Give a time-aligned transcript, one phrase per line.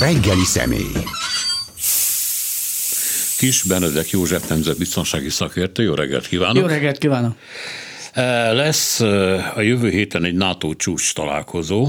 [0.00, 0.92] Reggeli személy.
[3.38, 6.56] Kis Benedek József nemzetbiztonsági szakértő, jó reggelt kívánok!
[6.56, 7.36] Jó reggelt kívánok!
[8.52, 9.00] Lesz
[9.54, 11.88] a jövő héten egy NATO csúcs találkozó,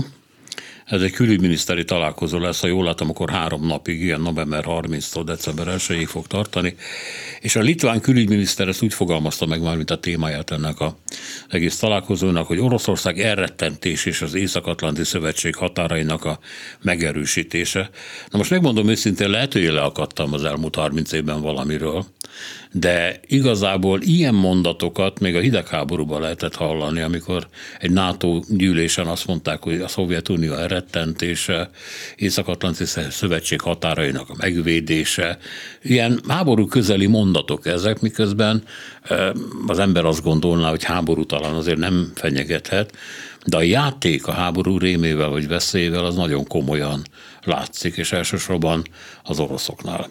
[0.91, 5.67] ez egy külügyminiszteri találkozó lesz, ha jól látom, akkor három napig, ilyen november 30-tól december
[5.67, 6.75] 1 fog tartani.
[7.39, 10.97] És a litván külügyminiszter ezt úgy fogalmazta meg már, mint a témáját ennek a
[11.49, 16.39] egész találkozónak, hogy Oroszország elrettentés és az Észak-Atlanti Szövetség határainak a
[16.81, 17.89] megerősítése.
[18.29, 22.05] Na most megmondom őszintén, lehet, hogy leakadtam az elmúlt 30 évben valamiről,
[22.71, 27.47] de igazából ilyen mondatokat még a hidegháborúban lehetett hallani, amikor
[27.79, 31.69] egy NATO gyűlésen azt mondták, hogy a Szovjetunió elrettentése,
[32.15, 35.37] Észak-Atlanti Szövetség határainak a megvédése,
[35.81, 38.63] ilyen háború közeli mondatok ezek, miközben
[39.67, 42.97] az ember azt gondolná, hogy háború talán azért nem fenyegethet,
[43.45, 47.01] de a játék a háború rémével vagy veszélyével az nagyon komolyan
[47.45, 48.83] látszik, és elsősorban
[49.23, 50.09] az oroszoknál.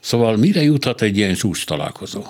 [0.00, 2.22] Szóval mire juthat egy ilyen csúcs találkozó?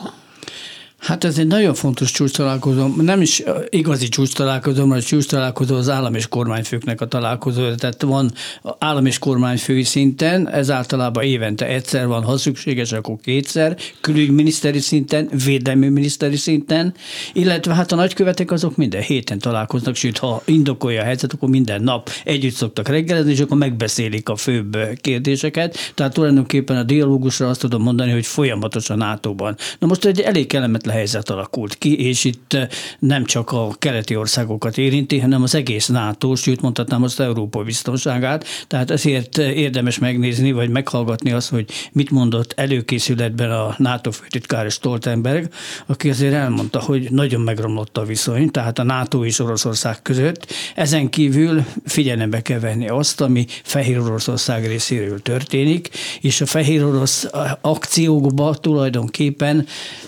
[0.98, 5.26] Hát ez egy nagyon fontos csúcs találkozó, nem is igazi csúcs találkozó, mert a csúcs
[5.26, 8.32] találkozó az állam és kormányfőknek a találkozó, tehát van
[8.78, 15.28] állam és kormányfői szinten, ez általában évente egyszer van, ha szükséges, akkor kétszer, külügyminiszteri szinten,
[15.44, 16.94] védelmi miniszteri szinten,
[17.32, 21.82] illetve hát a nagykövetek azok minden héten találkoznak, sőt, ha indokolja a helyzet, akkor minden
[21.82, 25.76] nap együtt szoktak reggelezni, és akkor megbeszélik a főbb kérdéseket.
[25.94, 29.56] Tehát tulajdonképpen a dialógusra azt tudom mondani, hogy folyamatosan NATO-ban.
[29.78, 34.16] Na most egy elég kellemetlen helyzet alakult ki, és itt eh, nem csak a keleti
[34.16, 39.98] országokat érinti, hanem az egész NATO, sőt mondhatnám azt Európa biztonságát, tehát ezért eh, érdemes
[39.98, 45.48] megnézni, vagy meghallgatni azt, hogy mit mondott előkészületben a NATO főtitkár Stoltenberg,
[45.86, 50.52] aki azért elmondta, hogy nagyon megromlott a viszony, tehát a NATO és Oroszország között.
[50.74, 55.88] Ezen kívül figyelembe kell venni azt, ami Fehér Oroszország részéről történik,
[56.20, 59.66] és a Fehér Orosz eh, akciókba tulajdonképpen,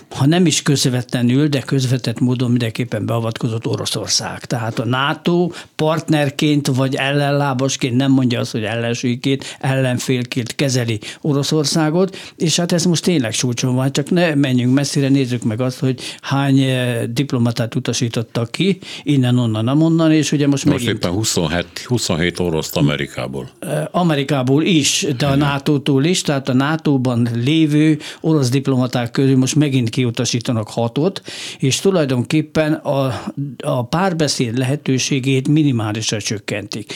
[0.09, 4.45] ha nem is közvetlenül, de közvetett módon mindenképpen beavatkozott Oroszország.
[4.45, 12.55] Tehát a NATO partnerként vagy ellenlábasként nem mondja azt, hogy ellensúlyként, ellenfélként kezeli Oroszországot, és
[12.55, 16.59] hát ez most tényleg csúcson van, csak ne menjünk messzire, nézzük meg azt, hogy hány
[16.59, 21.03] eh, diplomatát utasítottak ki, innen, onnan, amonnan, és ugye most, most megint...
[21.03, 23.49] éppen 27, 27 oroszt Amerikából.
[23.59, 29.55] Eh, Amerikából is, de a NATO-tól is, tehát a NATO-ban lévő orosz diplomaták közül most
[29.55, 31.21] megint kiutasítanak kapnak hatot,
[31.59, 33.21] és tulajdonképpen a,
[33.57, 36.93] a párbeszéd lehetőségét minimálisra csökkentik.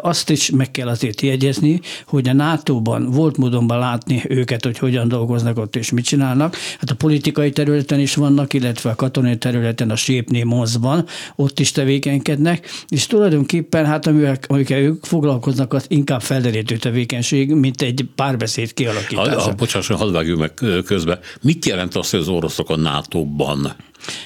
[0.00, 5.08] Azt is meg kell azért jegyezni, hogy a NATO-ban volt módonban látni őket, hogy hogyan
[5.08, 6.56] dolgoznak ott és mit csinálnak.
[6.78, 11.72] Hát a politikai területen is vannak, illetve a katonai területen, a Sépné Mozban, ott is
[11.72, 18.74] tevékenykednek, és tulajdonképpen hát amivel, amikkel ők foglalkoznak, az inkább felderítő tevékenység, mint egy párbeszéd
[18.74, 19.52] kialakítása.
[19.52, 20.54] Bocsásson, hadd vágjuk meg
[20.84, 21.18] közben.
[21.42, 23.74] Mit jelent az, hogy az oroszok a NATO NATO-ban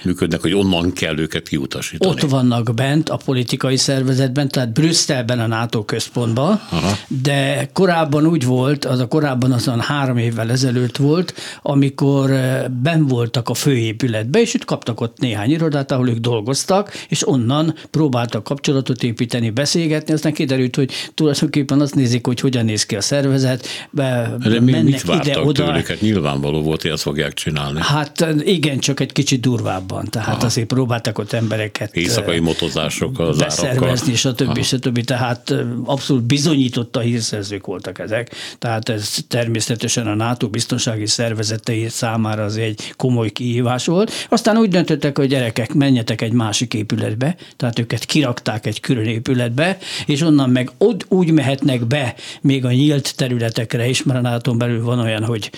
[0.04, 2.10] működnek, hogy onnan kell őket kiutasítani.
[2.10, 6.96] Ott vannak bent a politikai szervezetben, tehát Brüsszelben a NATO központban, Aha.
[7.22, 13.06] de korábban úgy volt, az a korábban azon három évvel ezelőtt volt, amikor eh, ben
[13.06, 18.44] voltak a főépületbe, és itt kaptak ott néhány irodát, ahol ők dolgoztak, és onnan próbáltak
[18.44, 23.66] kapcsolatot építeni, beszélgetni, aztán kiderült, hogy tulajdonképpen azt nézik, hogy hogyan néz ki a szervezet,
[23.90, 25.64] be, de mi, mit vártak ide, oda.
[25.64, 25.86] tőlük?
[25.86, 27.80] Hát nyilvánvaló volt, hogy ezt fogják csinálni.
[27.82, 30.04] Hát igen, csak egy kicsit durva durvábban.
[30.10, 30.46] Tehát Aha.
[30.46, 34.62] azért próbáltak ott embereket éjszakai motozások az beszervezni, stb.
[34.62, 35.04] stb.
[35.04, 38.34] Tehát abszolút bizonyított a hírszerzők voltak ezek.
[38.58, 44.12] Tehát ez természetesen a NATO biztonsági szervezetei számára az egy komoly kihívás volt.
[44.28, 49.78] Aztán úgy döntöttek, hogy gyerekek, menjetek egy másik épületbe, tehát őket kirakták egy külön épületbe,
[50.06, 54.54] és onnan meg ott úgy mehetnek be még a nyílt területekre is, mert a nato
[54.54, 55.50] belül van olyan, hogy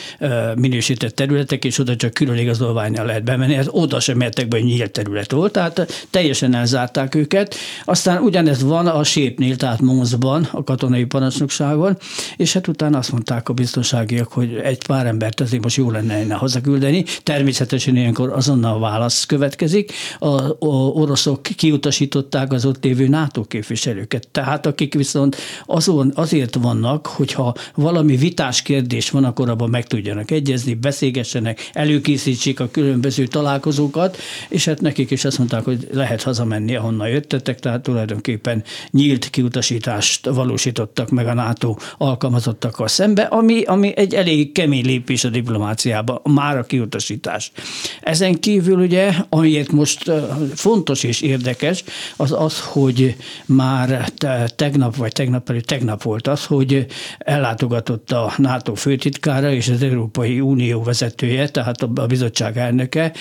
[0.56, 3.54] minősített területek, és oda csak külön igazolványra lehet bemenni.
[3.54, 7.54] Ez oda sem mertek be, hogy nyílt terület volt, tehát teljesen elzárták őket.
[7.84, 11.98] Aztán ugyanez van a Sépnél, tehát Monzban, a katonai parancsnokságon,
[12.36, 16.22] és hát utána azt mondták a biztonságiak, hogy egy pár embert azért most jó lenne
[16.22, 17.04] innen hazaküldeni.
[17.22, 19.92] Természetesen ilyenkor azonnal válasz következik.
[20.18, 20.56] A, a
[20.92, 24.28] oroszok kiutasították az ott lévő NATO képviselőket.
[24.28, 25.36] Tehát akik viszont
[25.66, 32.60] azon, azért vannak, hogyha valami vitás kérdés van, akkor abban meg tudjanak egyezni, beszélgessenek, előkészítsék
[32.60, 34.16] a különböző találkozókat, adatokat,
[34.48, 40.26] és hát nekik is azt mondták, hogy lehet hazamenni, ahonnan jöttetek, tehát tulajdonképpen nyílt kiutasítást
[40.26, 46.58] valósítottak meg a NATO alkalmazottakkal szembe, ami, ami egy elég kemény lépés a diplomáciába, már
[46.58, 47.52] a kiutasítás.
[48.00, 50.10] Ezen kívül ugye, amiért most
[50.54, 51.84] fontos és érdekes,
[52.16, 53.16] az az, hogy
[53.46, 54.12] már
[54.56, 56.86] tegnap, vagy tegnap előtt, tegnap volt az, hogy
[57.18, 63.12] ellátogatott a NATO főtitkára és az Európai Unió vezetője, tehát a bizottság elnöke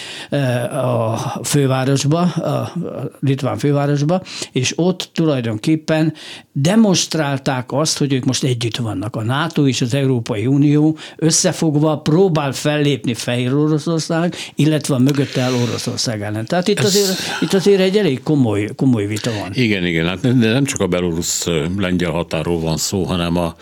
[0.71, 2.73] a fővárosba, a
[3.19, 6.13] litván fővárosba, és ott tulajdonképpen
[6.51, 9.15] demonstrálták azt, hogy ők most együtt vannak.
[9.15, 15.53] A NATO és az Európai Unió összefogva próbál fellépni Fehér Oroszország, illetve a mögött el
[15.53, 16.45] Oroszország ellen.
[16.45, 16.85] Tehát itt, Ez...
[16.85, 19.49] azért, itt azért egy elég komoly, komoly vita van.
[19.53, 23.55] Igen, igen, hát nem csak a belorusz-lengyel határól van szó, hanem a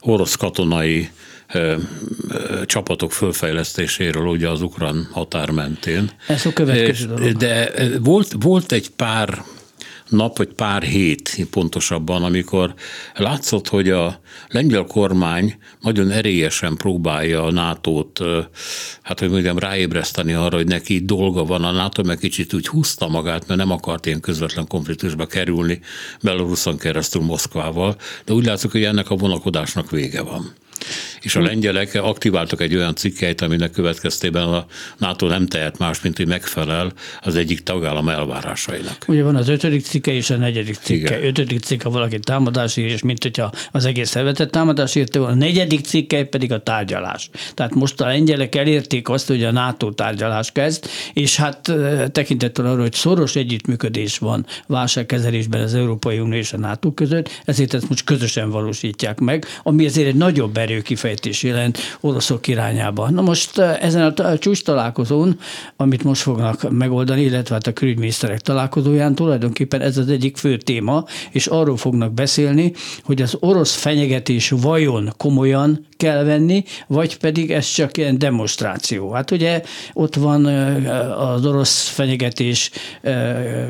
[0.00, 1.10] orosz katonai
[2.66, 6.10] csapatok fölfejlesztéséről ugye az ukrán határ mentén.
[6.26, 7.32] Ez a következő dolog.
[7.32, 7.70] De
[8.00, 9.44] volt, volt egy pár
[10.08, 12.74] nap vagy pár hét pontosabban, amikor
[13.14, 18.20] látszott, hogy a lengyel kormány nagyon erélyesen próbálja a NATO-t,
[19.02, 21.64] hát hogy mondjam, ráébreszteni arra, hogy neki dolga van.
[21.64, 25.80] A NATO meg kicsit úgy húzta magát, mert nem akart ilyen közvetlen konfliktusba kerülni
[26.22, 30.54] Belaruson keresztül Moszkvával, de úgy látszik, hogy ennek a vonakodásnak vége van
[31.20, 34.66] és a lengyelek aktiváltak egy olyan cikkeit, aminek következtében a
[34.98, 39.04] NATO nem tehet más, mint hogy megfelel az egyik tagállam elvárásainak.
[39.06, 41.16] Ugye van az ötödik cikke és a negyedik cikke.
[41.16, 41.28] Igen.
[41.28, 45.80] Ötödik cikke valaki támadás ír, és mint hogyha az egész szervetet támadás írta, a negyedik
[45.80, 47.30] cikke pedig a tárgyalás.
[47.54, 51.72] Tehát most a lengyelek elérték azt, hogy a NATO tárgyalás kezd, és hát
[52.12, 57.74] tekintettel arra, hogy szoros együttműködés van válságkezelésben az Európai Unió és a NATO között, ezért
[57.74, 63.10] ezt most közösen valósítják meg, ami azért egy nagyobb erő kifejtés jelent oroszok irányába.
[63.10, 65.38] Na most eh, ezen a csúcs találkozón,
[65.76, 71.04] amit most fognak megoldani, illetve hát a külügyminiszterek találkozóján tulajdonképpen ez az egyik fő téma,
[71.30, 72.72] és arról fognak beszélni,
[73.02, 79.10] hogy az orosz fenyegetés vajon komolyan kell venni, vagy pedig ez csak ilyen demonstráció.
[79.10, 79.62] Hát ugye
[79.92, 82.70] ott van eh, az orosz fenyegetés
[83.02, 83.68] eh,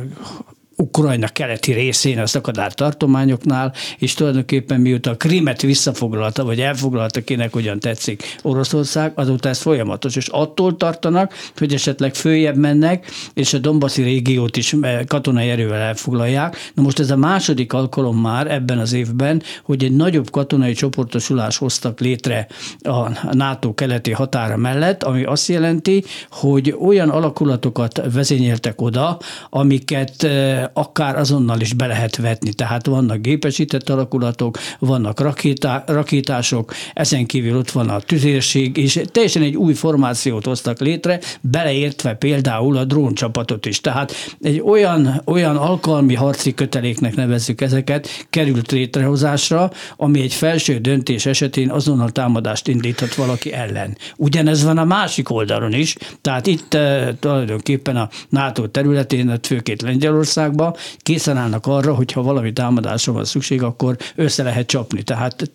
[0.77, 7.53] Ukrajna keleti részén, a szakadár tartományoknál, és tulajdonképpen mióta a Krimet visszafoglalta, vagy elfoglalta, kinek
[7.53, 13.59] hogyan tetszik Oroszország, azóta ez folyamatos, és attól tartanak, hogy esetleg följebb mennek, és a
[13.59, 16.57] Dombaszi régiót is eh, katonai erővel elfoglalják.
[16.75, 21.57] Na most ez a második alkalom már ebben az évben, hogy egy nagyobb katonai csoportosulás
[21.57, 22.47] hoztak létre
[22.83, 29.19] a NATO keleti határa mellett, ami azt jelenti, hogy olyan alakulatokat vezényeltek oda,
[29.51, 32.53] amiket eh, akár azonnal is be lehet vetni.
[32.53, 39.43] Tehát vannak gépesített alakulatok, vannak rakétá, rakétások, ezen kívül ott van a tüzérség, és teljesen
[39.43, 43.81] egy új formációt hoztak létre, beleértve például a dróncsapatot is.
[43.81, 51.27] Tehát egy olyan, olyan alkalmi harci köteléknek nevezzük ezeket, került létrehozásra, ami egy felső döntés
[51.27, 53.97] esetén azonnal támadást indíthat valaki ellen.
[54.17, 60.56] Ugyanez van a másik oldalon is, tehát itt eh, tulajdonképpen a NATO területén, főként Lengyelország,
[60.57, 65.03] országba készen állnak arra, hogyha valami támadásra van szükség, akkor össze lehet csapni.
[65.03, 65.51] Tehát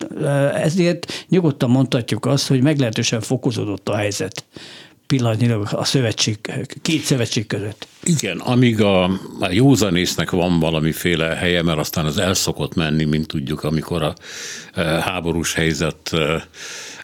[0.54, 4.46] ezért nyugodtan mondhatjuk azt, hogy meglehetősen fokozódott a helyzet
[5.08, 6.38] pillanatnyilag a szövetség,
[6.82, 7.88] két szövetség között.
[8.04, 9.04] Igen, amíg a,
[9.40, 14.14] a józanésznek van valamiféle helye, mert aztán az el szokott menni, mint tudjuk, amikor a
[14.74, 16.48] e, háborús helyzet e,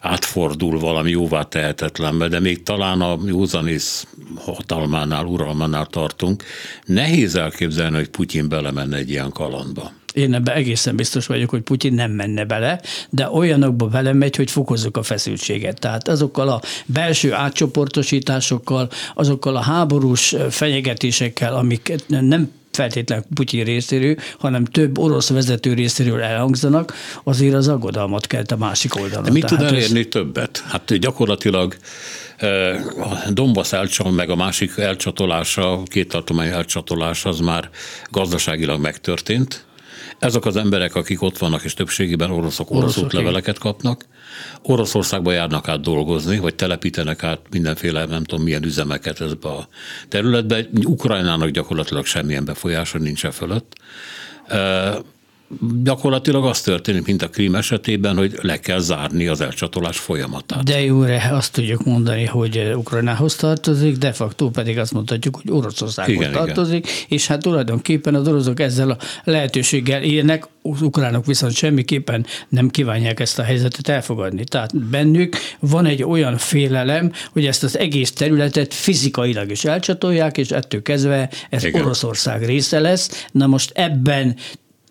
[0.07, 6.43] átfordul valami jóvá tehetetlenbe, de még talán a józanész hatalmánál, uralmánál tartunk.
[6.85, 9.91] Nehéz elképzelni, hogy Putyin belemenne egy ilyen kalandba.
[10.13, 14.97] Én ebben egészen biztos vagyok, hogy Putyin nem menne bele, de olyanokba belemegy, hogy fokozzuk
[14.97, 15.79] a feszültséget.
[15.79, 24.65] Tehát azokkal a belső átcsoportosításokkal, azokkal a háborús fenyegetésekkel, amik nem feltétlenül Putyin részéről, hanem
[24.65, 26.93] több orosz vezető részéről elhangzanak,
[27.23, 29.23] azért az aggodalmat kelt a másik oldalon.
[29.23, 30.05] De mit tud elérni ez...
[30.09, 30.63] többet?
[30.67, 31.75] Hát gyakorlatilag
[32.99, 37.69] a Donbass elcsal, meg a másik elcsatolása, két tartomány elcsatolása az már
[38.09, 39.66] gazdaságilag megtörtént,
[40.19, 44.05] ezek az emberek, akik ott vannak, és többségében oroszok orosz útleveleket kapnak,
[44.61, 49.67] Oroszországba járnak át dolgozni, vagy telepítenek át mindenféle, nem tudom milyen üzemeket ezbe a
[50.09, 50.65] területbe.
[50.85, 53.75] Ukrajnának gyakorlatilag semmilyen befolyása nincs e fölött.
[55.83, 60.63] Gyakorlatilag az történik, mint a krím esetében, hogy le kell zárni az elcsatolás folyamatát.
[60.63, 66.15] De jóre azt tudjuk mondani, hogy Ukrajnához tartozik, de facto pedig azt mondhatjuk, hogy Oroszországhoz
[66.15, 67.05] igen, tartozik, igen.
[67.07, 73.19] és hát tulajdonképpen az oroszok ezzel a lehetőséggel élnek, az ukránok viszont semmiképpen nem kívánják
[73.19, 74.43] ezt a helyzetet elfogadni.
[74.43, 80.49] Tehát bennük van egy olyan félelem, hogy ezt az egész területet fizikailag is elcsatolják, és
[80.49, 81.81] ettől kezdve ez Igen.
[81.81, 83.25] Oroszország része lesz.
[83.31, 84.35] Na most ebben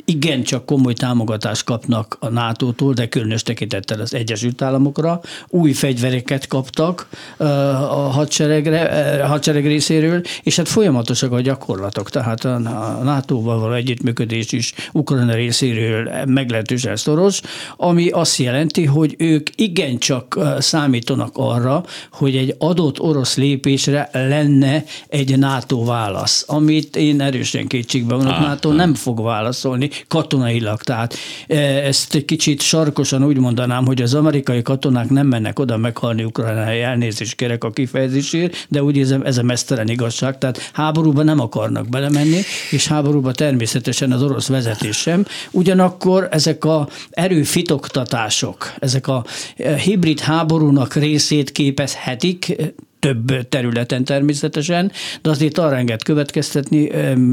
[0.08, 5.20] igen csak komoly támogatást kapnak a NATO-tól, de különös tekintettel az Egyesült Államokra.
[5.48, 7.08] Új fegyvereket kaptak
[7.38, 7.44] a
[8.10, 8.82] hadseregre,
[9.22, 12.10] a hadsereg részéről, és hát folyamatosak a gyakorlatok.
[12.10, 12.58] Tehát a
[13.02, 17.40] NATO-val való együttműködés is Ukrajna részéről meglehetősen szoros,
[17.76, 25.38] ami azt jelenti, hogy ők igencsak számítanak arra, hogy egy adott orosz lépésre lenne egy
[25.38, 28.38] NATO válasz, amit én erősen kétségbe vonok.
[28.38, 30.82] NATO nem fog válaszolni, katonailag.
[30.82, 31.14] Tehát
[31.46, 36.24] e, ezt egy kicsit sarkosan úgy mondanám, hogy az amerikai katonák nem mennek oda meghalni
[36.24, 40.38] Ukrajnára, elnézést kérek a kifejezésért, de úgy érzem, ez a mesztelen igazság.
[40.38, 45.24] Tehát háborúba nem akarnak belemenni, és háborúba természetesen az orosz vezetés sem.
[45.50, 49.24] Ugyanakkor ezek a erőfitoktatások, ezek a
[49.56, 52.56] e, hibrid háborúnak részét képezhetik,
[52.98, 56.90] több területen természetesen, de azért arra enged következtetni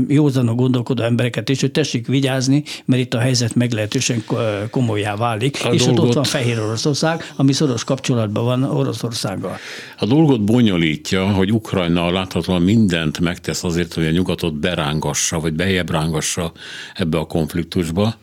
[0.08, 4.24] józanok gondolkodó embereket is, hogy tessék vigyázni, mert itt a helyzet meglehetősen
[4.70, 9.58] komolyá válik, a és dolgot, ott, ott van Fehér Oroszország, ami szoros kapcsolatban van Oroszországgal.
[9.98, 15.92] A dolgot bonyolítja, hogy Ukrajna láthatóan mindent megtesz azért, hogy a nyugatot berángassa, vagy bejebb
[15.92, 16.52] rángassa
[16.94, 18.16] ebbe a konfliktusba,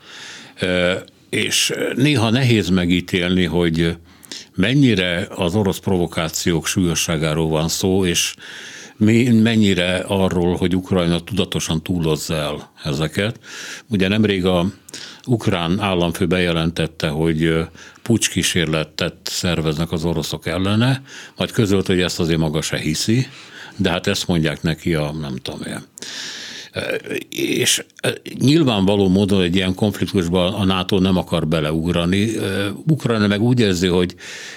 [1.28, 3.97] és néha nehéz megítélni, hogy
[4.55, 8.35] mennyire az orosz provokációk súlyosságáról van szó, és
[9.43, 13.41] mennyire arról, hogy Ukrajna tudatosan túlozza el ezeket.
[13.89, 14.67] Ugye nemrég a
[15.27, 17.55] ukrán államfő bejelentette, hogy
[18.03, 21.03] pucskísérletet szerveznek az oroszok ellene,
[21.37, 23.27] majd közölt, hogy ezt azért maga se hiszi,
[23.77, 25.85] de hát ezt mondják neki a nem tudom én
[27.31, 27.85] és
[28.39, 32.31] nyilvánvaló módon egy ilyen konfliktusban a NATO nem akar beleugrani.
[32.87, 34.15] Ukrajna meg úgy érzi, hogy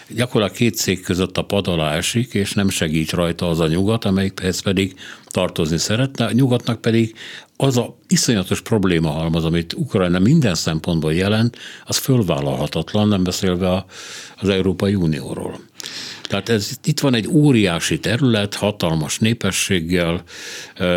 [0.10, 4.06] gyakorlatilag két cég között a pad alá esik, és nem segít rajta az a nyugat,
[4.06, 6.26] amelyikhez pedig tartozni szeretne.
[6.26, 7.16] A nyugatnak pedig
[7.58, 13.86] az a iszonyatos probléma halmaz, amit Ukrajna minden szempontból jelent, az fölvállalhatatlan, nem beszélve
[14.38, 15.60] az Európai Unióról.
[16.28, 20.24] Tehát ez, itt van egy óriási terület, hatalmas népességgel,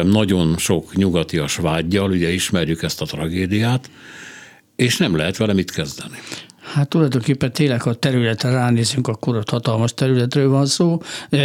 [0.02, 3.90] nagyon sok nyugatias vágyjal, ugye ismerjük ezt a tragédiát,
[4.76, 6.18] és nem lehet vele mit kezdeni.
[6.76, 11.02] Hát tulajdonképpen tényleg, ha a területre ránézünk, akkor ott hatalmas területről van szó,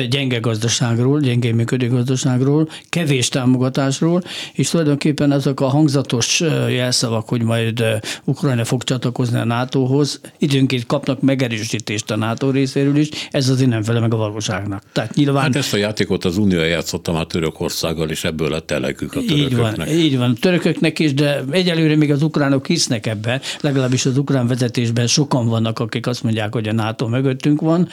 [0.10, 4.24] gyenge gazdaságról, gyenge működő gazdaságról, kevés támogatásról,
[4.54, 7.84] és tulajdonképpen azok a hangzatos jelszavak, hogy majd
[8.24, 13.84] Ukrajna fog csatlakozni a NATO-hoz, időnként kapnak megerősítést a NATO részéről is, ez azért nem
[13.84, 14.84] fele meg a valóságnak.
[14.92, 15.44] Tehát nyilván...
[15.44, 19.48] Hát ezt a játékot az Unió játszotta már Törökországgal, és ebből lett elegük a törököknek.
[19.52, 24.18] Így van, így van, törököknek is, de egyelőre még az ukránok hisznek ebben, legalábbis az
[24.18, 27.88] ukrán vezetésben sokan vannak, akik azt mondják, hogy a NATO mögöttünk van.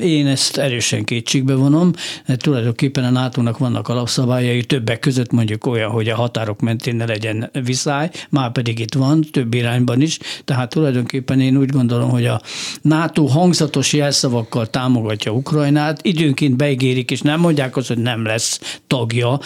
[0.00, 1.92] Én ezt erősen kétségbe vonom.
[2.36, 7.50] Tulajdonképpen a NATO-nak vannak alapszabályai, többek között mondjuk olyan, hogy a határok mentén ne legyen
[7.64, 10.18] viszály, már pedig itt van, több irányban is.
[10.44, 12.40] Tehát tulajdonképpen én úgy gondolom, hogy a
[12.82, 19.38] NATO hangzatos jelszavakkal támogatja Ukrajnát, időnként beígérik, és nem mondják azt, hogy nem lesz tagja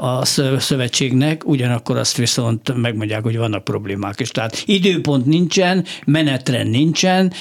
[0.00, 0.24] a
[0.58, 4.20] szövetségnek, ugyanakkor azt viszont megmondják, hogy vannak problémák.
[4.20, 7.32] És tehát időpont nincsen, menetrend nincsen,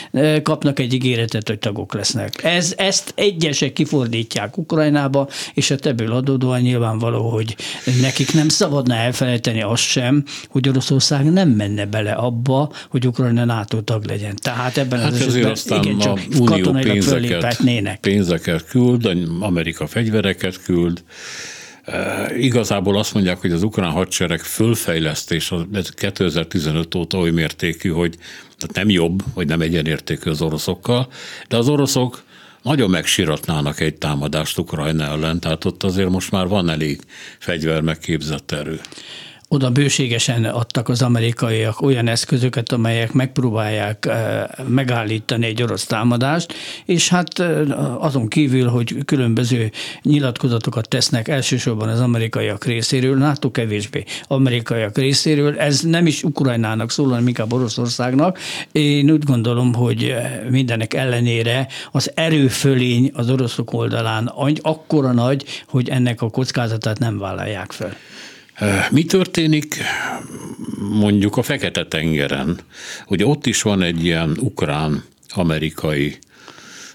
[0.43, 2.43] kapnak egy ígéretet, hogy tagok lesznek.
[2.43, 7.55] Ez, ezt egyesek kifordítják Ukrajnába, és hát ebből adódóan nyilvánvaló, hogy
[8.01, 13.81] nekik nem szabadna elfelejteni azt sem, hogy Oroszország nem menne bele abba, hogy Ukrajna NATO
[13.81, 14.35] tag legyen.
[14.35, 21.03] Tehát ebben hát az esetben igen, csak katonailag pénzeket, pénzeket küld, Amerika fegyvereket küld,
[22.37, 25.53] Igazából azt mondják, hogy az ukrán hadsereg fölfejlesztés
[25.93, 28.15] 2015 óta oly mértékű, hogy
[28.73, 31.07] nem jobb, vagy nem egyenértékű az oroszokkal,
[31.47, 32.23] de az oroszok
[32.61, 37.01] nagyon megsiratnának egy támadást Ukrajna ellen, tehát ott azért most már van elég
[37.39, 38.79] fegyver megképzett erő
[39.51, 46.53] oda bőségesen adtak az amerikaiak olyan eszközöket, amelyek megpróbálják eh, megállítani egy orosz támadást,
[46.85, 54.03] és hát eh, azon kívül, hogy különböző nyilatkozatokat tesznek elsősorban az amerikaiak részéről, NATO kevésbé
[54.27, 58.39] amerikaiak részéről, ez nem is Ukrajnának szól, hanem inkább Oroszországnak.
[58.71, 65.89] Én úgy gondolom, hogy eh, mindenek ellenére az erőfölény az oroszok oldalán akkora nagy, hogy
[65.89, 67.95] ennek a kockázatát nem vállalják fel.
[68.91, 69.75] Mi történik
[70.79, 72.59] mondjuk a Fekete-tengeren?
[73.07, 76.17] Ugye ott is van egy ilyen ukrán-amerikai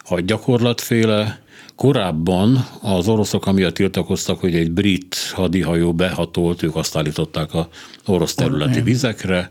[0.04, 1.42] hadgyakorlatféle,
[1.76, 7.68] Korábban az oroszok amiatt tiltakoztak, hogy egy brit hadihajó behatolt, ők azt állították a
[8.04, 9.50] orosz területi vizekre,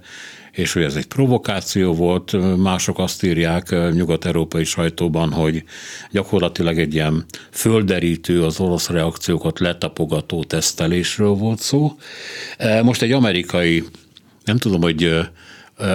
[0.53, 2.57] és hogy ez egy provokáció volt.
[2.57, 5.63] Mások azt írják nyugat-európai sajtóban, hogy
[6.12, 11.95] gyakorlatilag egy ilyen földerítő, az orosz reakciókat letapogató tesztelésről volt szó.
[12.83, 13.83] Most egy amerikai,
[14.45, 15.19] nem tudom, hogy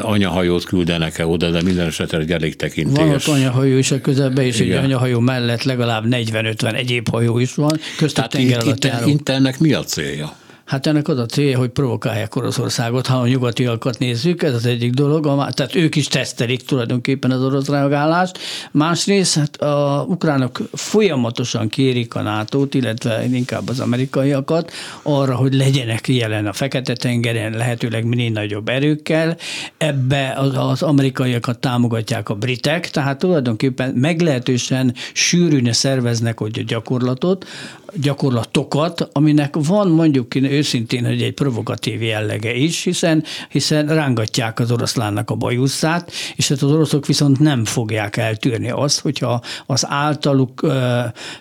[0.02, 3.24] anyahajót küldenek-e oda, de minden esetre egy elég tekintélyes.
[3.24, 4.78] Van ott anyahajó is a közelben, és Igen.
[4.78, 7.78] egy anyahajó mellett legalább 40-50 egyéb hajó is van.
[7.96, 10.36] Köztük tenger alatt itt, ennek mi a célja?
[10.68, 14.92] Hát ennek az a célja, hogy provokálják Oroszországot, ha a nyugatiakat nézzük, ez az egyik
[14.92, 18.38] dolog, tehát ők is tesztelik tulajdonképpen az orosz reagálást.
[18.72, 24.72] Másrészt hát a ukránok folyamatosan kérik a nato illetve inkább az amerikaiakat
[25.02, 29.36] arra, hogy legyenek jelen a Fekete-tengeren, lehetőleg minél nagyobb erőkkel.
[29.76, 37.46] Ebbe az, az amerikaiakat támogatják a britek, tehát tulajdonképpen meglehetősen sűrűn szerveznek hogy a gyakorlatot,
[37.94, 45.30] gyakorlatokat, aminek van mondjuk őszintén, hogy egy provokatív jellege is, hiszen, hiszen rángatják az oroszlánnak
[45.30, 50.66] a bajuszát, és hát az oroszok viszont nem fogják eltűrni azt, hogyha az általuk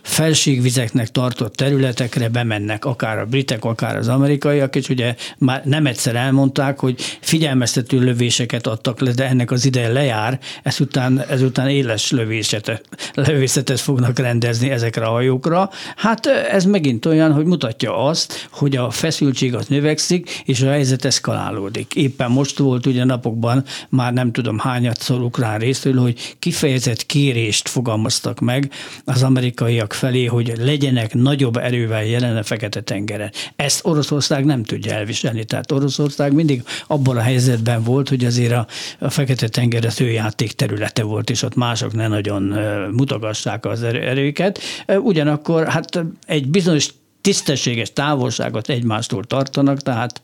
[0.01, 6.15] felségvizeknek tartott területekre bemennek, akár a britek, akár az amerikaiak, és ugye már nem egyszer
[6.15, 12.83] elmondták, hogy figyelmeztető lövéseket adtak le, de ennek az ideje lejár, ezután, ezután éles lövészetet,
[13.13, 15.69] lövészetet fognak rendezni ezekre a hajókra.
[15.95, 21.05] Hát ez megint olyan, hogy mutatja azt, hogy a feszültség az növekszik, és a helyzet
[21.05, 21.95] eszkalálódik.
[21.95, 28.39] Éppen most volt ugye napokban, már nem tudom hányatszor ukrán részről, hogy kifejezett kérést fogalmaztak
[28.39, 28.71] meg
[29.05, 33.31] az amerikaiak felé, hogy legyenek nagyobb erővel jelen a Fekete-tengeren.
[33.55, 35.45] Ezt Oroszország nem tudja elviselni.
[35.45, 38.67] Tehát Oroszország mindig abban a helyzetben volt, hogy azért a,
[38.99, 42.43] a Fekete-tenger az ő játék területe volt, és ott mások ne nagyon
[42.91, 44.59] mutogassák az erőket.
[44.87, 46.89] Ugyanakkor hát egy bizonyos
[47.27, 50.21] tisztességes távolságot egymástól tartanak, tehát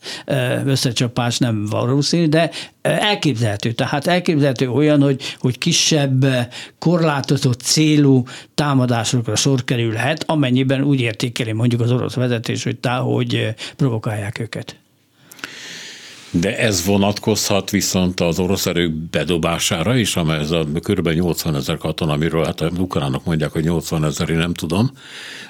[0.65, 2.49] összecsapás nem valószínű, de
[2.81, 3.71] elképzelhető.
[3.71, 6.25] Tehát elképzelhető olyan, hogy, hogy kisebb,
[6.79, 8.23] korlátozott célú
[8.55, 14.75] támadásokra sor kerülhet, amennyiben úgy értékeli mondjuk az orosz vezetés, hogy, tá, hogy provokálják őket.
[16.35, 21.09] De ez vonatkozhat viszont az orosz erők bedobására is, amely ez a kb.
[21.09, 24.91] 80 ezer katona, amiről hát az ukránok mondják, hogy 80 ezer, én nem tudom,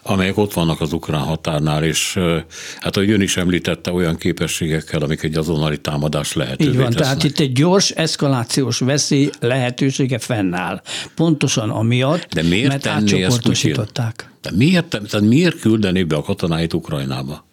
[0.03, 2.19] amelyek ott vannak az ukrán határnál, és
[2.79, 7.03] hát ahogy ön is említette, olyan képességekkel, amik egy azonnali támadás lehetővé Így van, tesznek.
[7.03, 10.81] tehát itt egy gyors eszkalációs veszély lehetősége fennáll.
[11.15, 14.29] Pontosan amiatt, De miért mert átcsoportosították.
[14.41, 17.45] De miért, tehát miért küldeni be a katonáit Ukrajnába?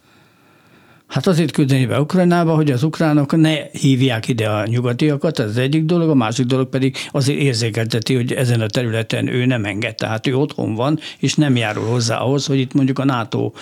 [1.11, 5.57] Hát azért küldeni be Ukrajnába, hogy az ukránok ne hívják ide a nyugatiakat, ez az
[5.57, 9.95] egyik dolog, a másik dolog pedig azért érzékelteti, hogy ezen a területen ő nem enged,
[9.95, 13.53] tehát ő otthon van, és nem járul hozzá ahhoz, hogy itt mondjuk a NATO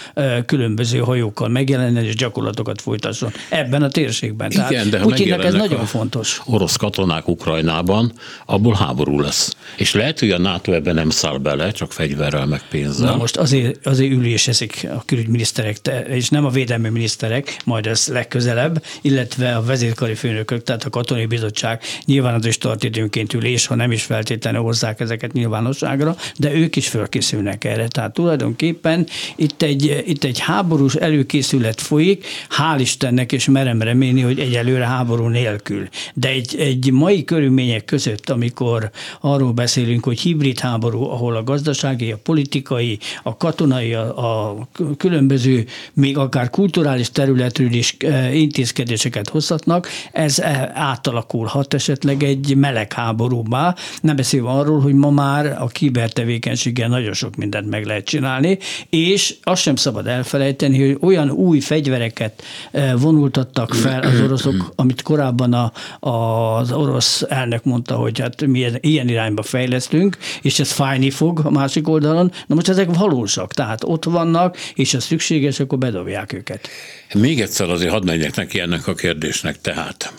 [0.47, 4.51] különböző hajókkal megjelenjen és gyakorlatokat folytasson ebben a térségben.
[4.51, 6.41] Igen, tehát de ha Putyinnek ez nagyon fontos.
[6.45, 8.13] Orosz katonák Ukrajnában,
[8.47, 9.57] abból háború lesz.
[9.77, 13.11] És lehet, hogy a NATO ebben nem száll bele, csak fegyverrel, meg pénzzel.
[13.11, 15.77] Na most azért, azért üléseszik a külügyminiszterek,
[16.09, 20.91] és nem a védelmi miniszterek, főnökök, majd ez legközelebb, illetve a vezérkari főnökök, tehát a
[20.91, 26.17] katonai bizottság nyilván az is tart időnként ülés, ha nem is feltétlenül hozzák ezeket nyilvánosságra,
[26.37, 27.89] de ők is fölkészülnek erre.
[27.89, 34.39] Tehát tulajdonképpen itt egy, itt egy háborús előkészület folyik, hál' Istennek, és merem remélni, hogy
[34.39, 35.89] egyelőre háború nélkül.
[36.15, 42.13] De egy, egy mai körülmények között, amikor arról beszélünk, hogy hibrid háború, ahol a gazdasági,
[42.13, 49.29] a politikai, a katonai, a, a különböző, még akár kulturális terület területről is eh, intézkedéseket
[49.29, 53.75] hozhatnak, ez eh, átalakulhat esetleg egy meleg háborúba.
[54.01, 58.59] Nem beszélve arról, hogy ma már a kibertevékenységgel nagyon sok mindent meg lehet csinálni,
[58.91, 65.03] és azt sem szabad elfelejteni, hogy olyan új fegyvereket eh, vonultattak fel az oroszok, amit
[65.03, 65.73] korábban a,
[66.09, 71.41] a, az orosz elnök mondta, hogy hát mi ilyen irányba fejlesztünk, és ez fájni fog
[71.45, 72.33] a másik oldalon.
[72.47, 76.69] Na most ezek valósak, tehát ott vannak, és ha szükséges, akkor bedobják őket.
[77.15, 80.13] Még egyszer azért hadd menjek neki ennek a kérdésnek tehát.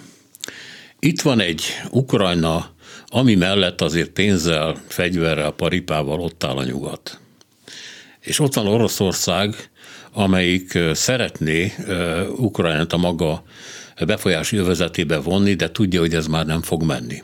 [0.99, 2.69] Itt van egy Ukrajna,
[3.08, 7.19] ami mellett azért pénzzel, fegyverrel, paripával ott áll a nyugat.
[8.19, 9.69] És ott van Oroszország,
[10.12, 11.73] amelyik szeretné
[12.36, 13.43] Ukrajnát a maga
[14.06, 17.23] befolyási övezetébe vonni, de tudja, hogy ez már nem fog menni.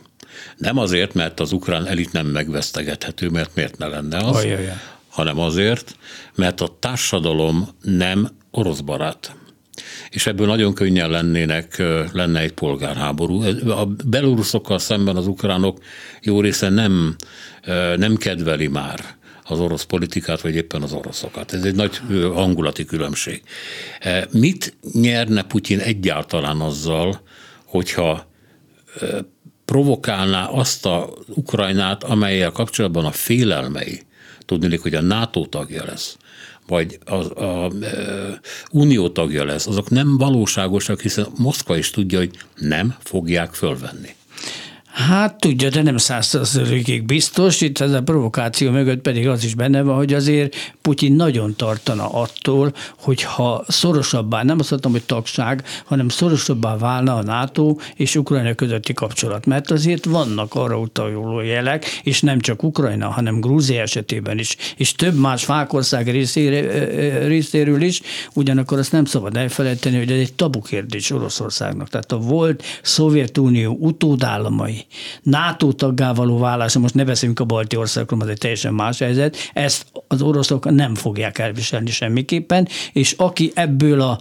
[0.58, 4.82] Nem azért, mert az ukrán elit nem megvesztegethető, mert miért ne lenne az, Ajajaj.
[5.10, 5.96] hanem azért,
[6.36, 9.36] mert a társadalom nem orosz barát.
[10.10, 11.84] És ebből nagyon könnyen lennének,
[12.14, 13.44] lenne egy polgárháború.
[13.70, 15.78] A beloruszokkal szemben az ukránok
[16.22, 17.16] jó része nem,
[17.96, 19.00] nem kedveli már
[19.44, 21.54] az orosz politikát, vagy éppen az oroszokat.
[21.54, 22.02] Ez egy nagy
[22.34, 23.42] hangulati különbség.
[24.32, 27.22] Mit nyerne Putyin egyáltalán azzal,
[27.66, 28.32] hogyha
[29.66, 34.02] provokálná azt a Ukrajnát, amelyel kapcsolatban a félelmei,
[34.46, 36.18] tudni, hogy a NATO tagja lesz,
[36.68, 37.72] vagy az a, a,
[38.72, 44.16] unió tagja lesz, azok nem valóságosak, hiszen Moszkva is tudja, hogy nem fogják fölvenni.
[44.96, 47.62] Hát tudja, de nem százszerzőkig biztos.
[47.62, 52.10] Itt ez a provokáció mögött pedig az is benne van, hogy azért Putyin nagyon tartana
[52.10, 58.54] attól, hogyha szorosabbá, nem azt mondtam, hogy tagság, hanem szorosabbá válna a NATO és Ukrajna
[58.54, 59.46] közötti kapcsolat.
[59.46, 64.92] Mert azért vannak arra utaló jelek, és nem csak Ukrajna, hanem Grúzia esetében is, és
[64.92, 66.86] több más fákország részére,
[67.28, 68.02] részéről is,
[68.34, 71.90] ugyanakkor azt nem szabad elfelejteni, hogy ez egy tabu kérdés Oroszországnak.
[71.90, 74.85] Tehát a volt Szovjetunió utódállamai
[75.22, 79.38] NATO taggá való válása, most ne beszélünk a balti országokról, az egy teljesen más helyzet,
[79.54, 84.20] ezt az oroszok nem fogják elviselni semmiképpen, és aki ebből a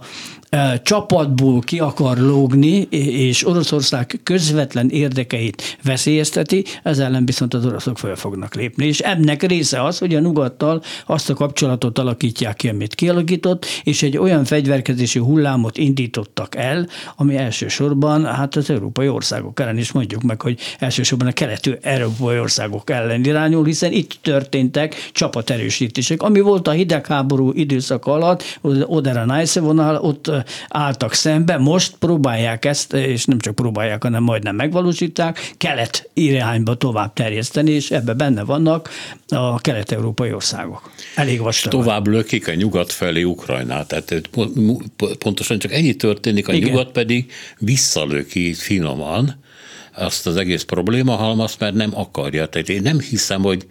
[0.83, 8.15] csapatból ki akar lógni, és Oroszország közvetlen érdekeit veszélyezteti, ez ellen viszont az oroszok fel
[8.15, 8.85] fognak lépni.
[8.85, 14.03] És ennek része az, hogy a nyugattal azt a kapcsolatot alakítják ki, amit kialakított, és
[14.03, 20.21] egy olyan fegyverkezési hullámot indítottak el, ami elsősorban hát az európai országok ellen is mondjuk
[20.21, 26.21] meg, hogy elsősorban a keleti európai országok ellen irányul, hiszen itt történtek csapaterősítések.
[26.21, 30.31] Ami volt a hidegháború időszak alatt, Odera Nice vonal, ott
[30.69, 37.13] álltak szembe, most próbálják ezt, és nem csak próbálják, hanem majdnem megvalósítják, kelet irányba tovább
[37.13, 38.89] terjeszteni, és ebbe benne vannak
[39.27, 40.91] a kelet-európai országok.
[41.15, 41.71] Elég vastag.
[41.71, 44.29] Tovább lökik a nyugat felé Ukrajnát, tehát
[45.17, 46.69] pontosan csak ennyi történik, a Igen.
[46.69, 49.43] nyugat pedig visszalöki finoman
[49.97, 52.45] azt az egész probléma halmazt, mert nem akarja.
[52.45, 53.65] Tehát én nem hiszem, hogy,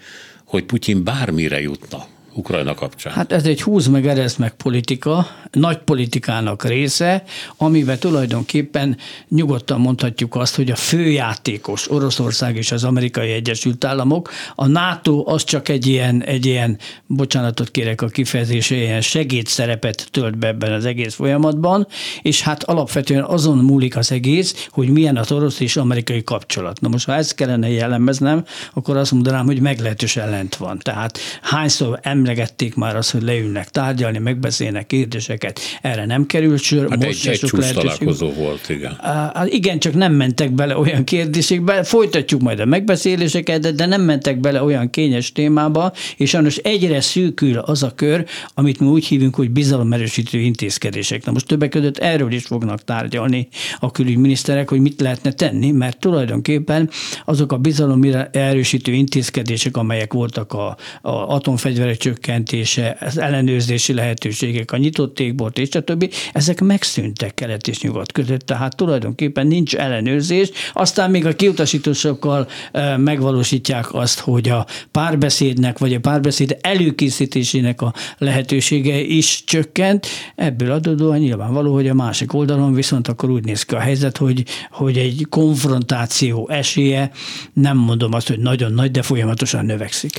[0.44, 2.06] hogy Putyin bármire jutna.
[2.34, 3.12] Ukrajna kapcsán?
[3.12, 7.22] Hát ez egy húz meg ereszt meg politika, nagy politikának része,
[7.56, 8.96] amiben tulajdonképpen
[9.28, 15.44] nyugodtan mondhatjuk azt, hogy a főjátékos Oroszország és az amerikai Egyesült Államok, a NATO az
[15.44, 20.84] csak egy ilyen, egy ilyen bocsánatot kérek a kifejezésre, ilyen segédszerepet tölt be ebben az
[20.84, 21.86] egész folyamatban,
[22.22, 26.80] és hát alapvetően azon múlik az egész, hogy milyen az orosz és amerikai kapcsolat.
[26.80, 30.78] Na most, ha ezt kellene jellemeznem, akkor azt mondanám, hogy meglehetős ellent van.
[30.78, 35.60] Tehát hányszor emlegették már azt, hogy leülnek tárgyalni, megbeszélnek kérdéseket.
[35.82, 36.90] Erre nem került sor.
[36.90, 38.98] Hát most egy, egy találkozó volt, igen.
[39.02, 41.82] Hát igen, csak nem mentek bele olyan kérdésekbe.
[41.82, 47.00] Folytatjuk majd a megbeszéléseket, de, de nem mentek bele olyan kényes témába, és sajnos egyre
[47.00, 51.24] szűkül az a kör, amit mi úgy hívunk, hogy bizalomerősítő intézkedések.
[51.24, 55.98] Na most többek között erről is fognak tárgyalni a külügyminiszterek, hogy mit lehetne tenni, mert
[55.98, 56.90] tulajdonképpen
[57.24, 64.76] azok a bizalom erősítő intézkedések, amelyek voltak a, a atomfegyverek csökkentése, az ellenőrzési lehetőségek, a
[64.76, 70.50] nyitott égbolt és a többi, ezek megszűntek kelet és nyugat között, tehát tulajdonképpen nincs ellenőrzés.
[70.72, 72.48] Aztán még a kiutasítósokkal
[72.96, 80.06] megvalósítják azt, hogy a párbeszédnek, vagy a párbeszéd előkészítésének a lehetősége is csökkent.
[80.34, 84.44] Ebből adódóan nyilvánvaló, hogy a másik oldalon viszont akkor úgy néz ki a helyzet, hogy,
[84.70, 87.10] hogy egy konfrontáció esélye,
[87.52, 90.12] nem mondom azt, hogy nagyon nagy, de folyamatosan növekszik.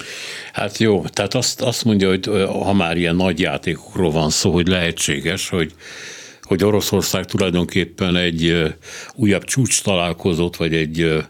[0.53, 4.67] Hát jó, tehát azt, azt mondja, hogy ha már ilyen nagy játékokról van szó, hogy
[4.67, 5.73] lehetséges, hogy
[6.41, 8.73] hogy Oroszország tulajdonképpen egy
[9.15, 11.23] újabb csúcs találkozót, vagy egy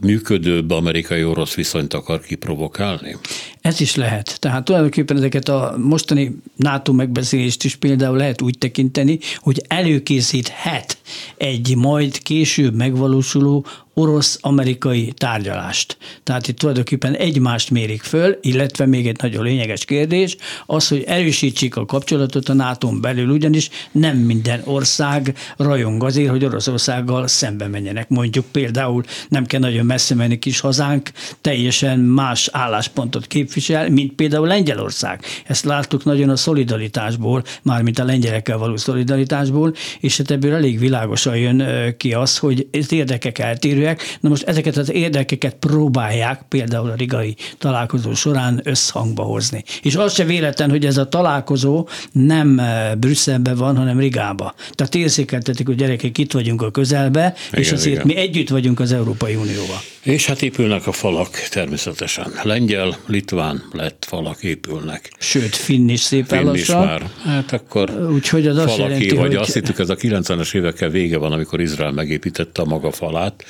[0.00, 3.16] működőbb amerikai-orosz viszonyt akar kiprovokálni?
[3.60, 4.36] Ez is lehet.
[4.40, 10.98] Tehát tulajdonképpen ezeket a mostani NATO megbeszélést is például lehet úgy tekinteni, hogy előkészíthet
[11.36, 13.66] egy majd később megvalósuló
[13.98, 15.96] orosz-amerikai tárgyalást.
[16.22, 21.76] Tehát itt tulajdonképpen egymást mérik föl, illetve még egy nagyon lényeges kérdés, az, hogy erősítsék
[21.76, 28.08] a kapcsolatot a nato belül, ugyanis nem minden ország rajong azért, hogy Oroszországgal szembe menjenek.
[28.08, 34.46] Mondjuk például nem kell nagyon messze menni kis hazánk, teljesen más álláspontot képvisel, mint például
[34.46, 35.24] Lengyelország.
[35.46, 41.36] Ezt láttuk nagyon a szolidaritásból, mármint a lengyelekkel való szolidaritásból, és hát ebből elég világosan
[41.36, 44.18] jön ki az, hogy érdekek eltérő, érdekűek.
[44.20, 49.64] Na most ezeket az érdekeket próbálják például a rigai találkozó során összhangba hozni.
[49.82, 54.54] És az se véletlen, hogy ez a találkozó nem eh, Brüsszelben van, hanem Rigába.
[54.72, 58.06] Tehát érzékeltetik, hogy gyerekek, itt vagyunk a közelbe, igen, és azért igen.
[58.06, 59.80] mi együtt vagyunk az Európai Unióval.
[60.02, 62.32] És hát épülnek a falak természetesen.
[62.42, 65.12] Lengyel, litván, lett falak épülnek.
[65.18, 67.10] Sőt, finn is szépen finn is már.
[67.24, 69.34] Hát akkor Úgyhogy az azt jelenti, vagy hogy...
[69.34, 73.44] azt hittük, ez a 90-es évekkel vége van, amikor Izrael megépítette a maga falát,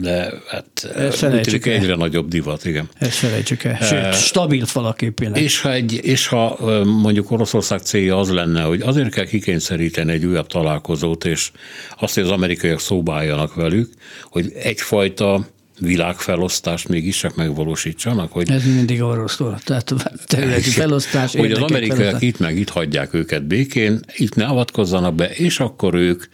[0.00, 0.88] de hát
[1.34, 2.88] úgy egyre nagyobb divat, igen.
[2.98, 3.78] Ezt felejtsük el.
[3.80, 5.40] Sőt, stabil falak épülnek.
[5.40, 10.24] És ha, egy, és ha mondjuk Oroszország célja az lenne, hogy azért kell kikényszeríteni egy
[10.24, 11.50] újabb találkozót, és
[11.98, 13.92] azt, hogy az amerikaiak szóba álljanak velük,
[14.30, 15.46] hogy egyfajta
[15.82, 18.32] világfelosztást mégis csak megvalósítsanak?
[18.32, 19.94] Hogy Ez mindig arról szól, tehát
[20.26, 21.34] területi felosztás.
[21.36, 25.94] Hogy az amerikaiak itt meg itt hagyják őket békén, itt ne avatkozzanak be, és akkor
[25.94, 26.24] ők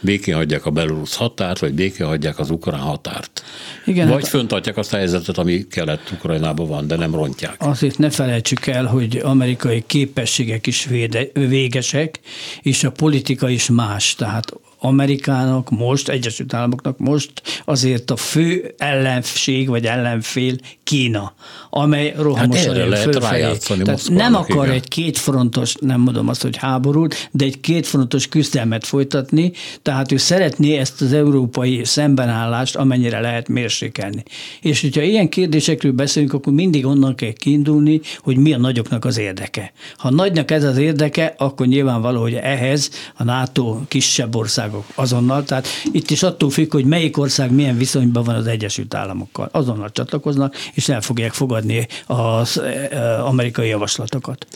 [0.00, 3.44] békén hagyják a belorusz határt, vagy békén hagyják az ukrán határt.
[3.86, 7.54] Igen, vagy hát, föntartják azt a helyzetet, ami kelet-ukrajnában van, de nem rontják.
[7.58, 12.20] Azért ne felejtsük el, hogy amerikai képességek is véde, végesek,
[12.62, 14.14] és a politika is más.
[14.14, 17.32] Tehát Amerikának most, Egyesült Államoknak most
[17.64, 21.32] azért a fő ellenség vagy ellenfél Kína,
[21.70, 24.76] amely rohamosan hát lehet rájátszani Tehát nem akar igen.
[24.76, 30.76] egy kétfrontos, nem mondom azt, hogy háborút, de egy kétfrontos küzdelmet folytatni, tehát ő szeretné
[30.76, 34.22] ezt az európai szembenállást amennyire lehet mérsékelni.
[34.60, 39.18] És hogyha ilyen kérdésekről beszélünk, akkor mindig onnan kell kiindulni, hogy mi a nagyoknak az
[39.18, 39.72] érdeke.
[39.96, 44.34] Ha nagynak ez az érdeke, akkor nyilvánvaló, hogy ehhez a NATO kisebb
[44.68, 48.94] országok azonnal, tehát itt is attól függ, hogy melyik ország milyen viszonyban van az Egyesült
[48.94, 49.48] Államokkal.
[49.52, 54.46] Azonnal csatlakoznak, és el fogják fogadni az eh, amerikai javaslatokat.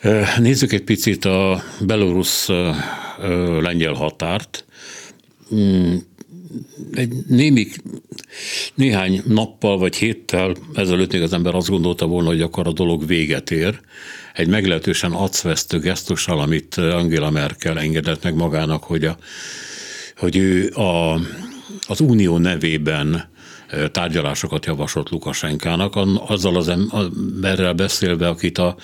[0.00, 4.64] Eh, nézzük egy picit a belorusz-lengyel határt.
[5.54, 5.94] Mm,
[6.92, 7.66] egy némi,
[8.74, 13.06] néhány nappal vagy héttel ezelőtt még az ember azt gondolta volna, hogy akkor a dolog
[13.06, 13.80] véget ér.
[14.34, 19.16] Egy meglehetősen acvesztő gesztussal, amit Angela Merkel engedett meg magának, hogy, a,
[20.16, 21.20] hogy ő a,
[21.86, 23.30] az unió nevében
[23.92, 28.76] tárgyalásokat javasolt Lukasenkának, azzal az emberrel beszélve, akit a,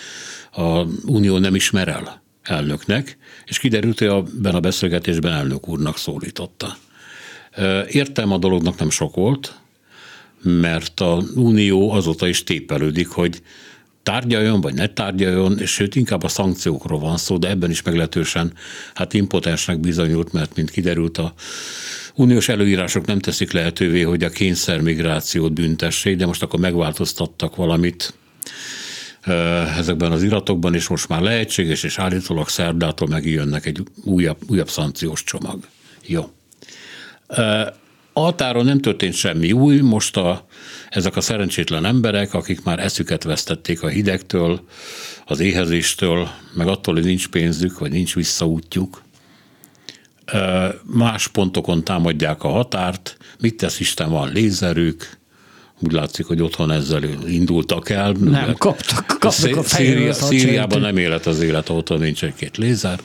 [0.53, 6.77] a Unió nem ismer el elnöknek, és kiderült, hogy ebben a beszélgetésben elnök úrnak szólította.
[7.89, 9.55] Értem a dolognak nem sok volt,
[10.43, 13.43] mert a Unió azóta is tépelődik, hogy
[14.09, 18.53] tárgyaljon, vagy ne tárgyaljon, és sőt, inkább a szankciókról van szó, de ebben is meglehetősen
[18.95, 21.35] hát impotensnek bizonyult, mert mint kiderült, a
[22.15, 28.15] uniós előírások nem teszik lehetővé, hogy a kényszermigrációt büntessék, de most akkor megváltoztattak valamit
[29.79, 35.25] ezekben az iratokban, és most már lehetséges, és állítólag szerdától megjönnek egy újabb, újabb szankciós
[35.25, 35.67] csomag.
[36.07, 36.31] Jó.
[38.19, 40.47] A határon nem történt semmi új, most a,
[40.89, 44.61] ezek a szerencsétlen emberek, akik már eszüket vesztették a hidegtől,
[45.27, 49.03] az éhezéstől, meg attól, hogy nincs pénzük, vagy nincs visszaútjuk,
[50.83, 55.19] más pontokon támadják a határt, mit tesz Isten, van lézerük,
[55.81, 58.13] úgy látszik, hogy otthon ezzel indultak el.
[58.13, 63.01] Nem, kaptak, kaptak a Szíria, Szíriában nem élet az élet, otthon nincs egy-két lézer,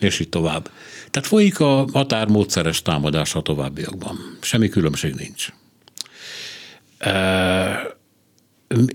[0.00, 0.70] és így tovább.
[1.10, 4.18] Tehát folyik a határmódszeres támadás a továbbiakban.
[4.40, 5.48] Semmi különbség nincs.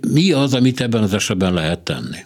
[0.07, 2.17] Mi az, amit ebben az esetben lehet tenni?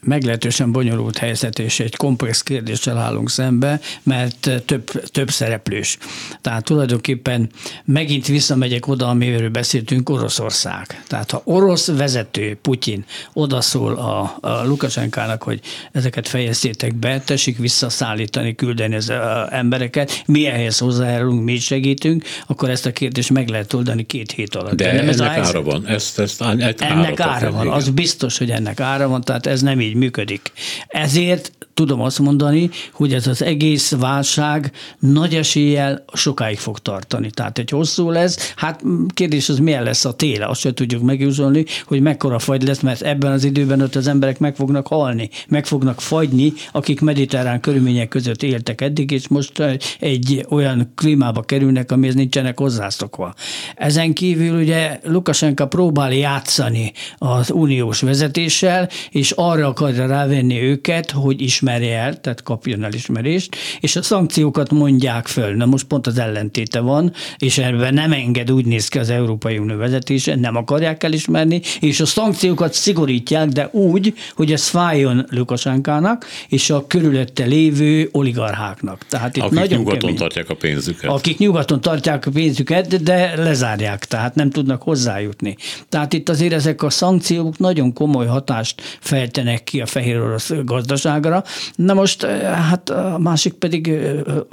[0.00, 5.98] Meglehetősen bonyolult helyzet és egy komplex kérdéssel állunk szembe, mert több, több szereplős.
[6.40, 7.50] Tehát tulajdonképpen
[7.84, 11.02] megint visszamegyek oda, amiről beszéltünk, Oroszország.
[11.06, 15.60] Tehát ha orosz vezető, Putyin odaszól a, a Lukasenkának, hogy
[15.92, 19.12] ezeket fejezzétek be, tessék visszaszállítani, küldeni az
[19.50, 24.54] embereket, mi ehhez hozzájárulunk, mi segítünk, akkor ezt a kérdést meg lehet oldani két hét
[24.54, 24.74] alatt.
[24.74, 25.86] De, De nem ennek ez ára van.
[25.86, 29.80] Ezt, ezt, ezt ennek ára van, az biztos, hogy ennek ára van, tehát ez nem
[29.80, 30.52] így így működik.
[30.88, 37.30] Ezért tudom azt mondani, hogy ez az egész válság nagy eséllyel sokáig fog tartani.
[37.30, 38.82] Tehát egy hosszú lesz, hát
[39.14, 43.02] kérdés az milyen lesz a téle, azt sem tudjuk megjósolni, hogy mekkora fagy lesz, mert
[43.02, 48.08] ebben az időben ott az emberek meg fognak halni, meg fognak fagyni, akik mediterrán körülmények
[48.08, 49.62] között éltek eddig, és most
[50.00, 53.34] egy olyan klímába kerülnek, amihez nincsenek hozzászokva.
[53.76, 61.40] Ezen kívül ugye Lukasenka próbál játszani az uniós vezetéssel, és arra akarja rávenni őket, hogy
[61.40, 65.54] ismerje el, tehát kapjon elismerést, és a szankciókat mondják föl.
[65.54, 69.58] Na most pont az ellentéte van, és ebben nem enged, úgy néz ki az Európai
[69.58, 76.26] Unió vezetése, nem akarják elismerni, és a szankciókat szigorítják, de úgy, hogy ez fájjon Lukasánkának
[76.48, 79.06] és a körülötte lévő oligarcháknak.
[79.08, 80.16] Tehát itt akik nagyon nyugaton kemény.
[80.16, 81.10] tartják a pénzüket.
[81.10, 85.56] Akik nyugaton tartják a pénzüket, de lezárják, tehát nem tudnak hozzájutni.
[85.88, 91.44] Tehát itt azért ezek a szankciók nagyon komoly hatást fejtenek ki a fehér orosz gazdaságra.
[91.74, 93.92] Na most, hát a másik pedig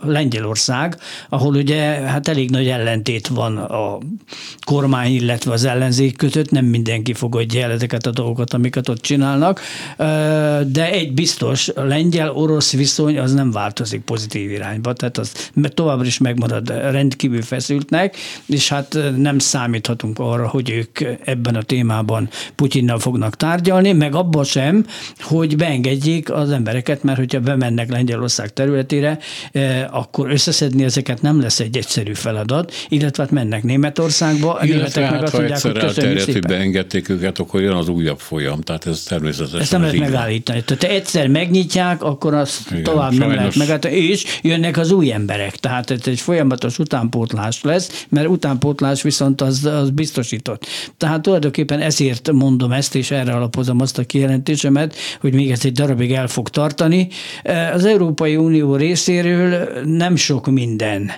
[0.02, 0.98] Lengyelország,
[1.30, 3.98] ahol ugye hát elég nagy ellentét van a
[4.66, 9.62] kormány, illetve az ellenzék között, nem mindenki fogadja el ezeket a dolgokat, amiket ott csinálnak,
[10.68, 16.70] de egy biztos, lengyel-orosz viszony az nem változik pozitív irányba, tehát az továbbra is megmarad
[16.70, 23.92] rendkívül feszültnek, és hát nem számíthatunk arra, hogy ők ebben a témában Putyinnal fognak tárgyalni,
[23.92, 24.86] meg abban sem,
[25.20, 29.20] hogy beengedjék az embereket, mert hogyha bemennek Lengyelország területére,
[29.91, 35.12] akkor összeszedni ezeket nem lesz egy egyszerű feladat, illetve hát mennek Németországba, a németek hát,
[35.12, 39.04] meg azt mondják, hogy köszönjük hogy beengedték őket, akkor jön az újabb folyam, tehát ez
[39.04, 40.63] természetesen Ezt nem lehet megállítani.
[40.63, 43.28] Tehát egyszer megnyitják, akkor azt Igen, tovább sajnos.
[43.28, 45.56] nem lehet megállítani, és jönnek az új emberek.
[45.56, 50.65] Tehát ez egy folyamatos utánpótlás lesz, mert utánpótlás viszont az, az biztosított.
[50.98, 55.72] Tehát tulajdonképpen ezért mondom ezt, és erre alapozom azt a kijelentésemet, hogy még ez egy
[55.72, 57.08] darabig el fog tartani.
[57.74, 61.12] Az Európai Unió részéről nem sok minden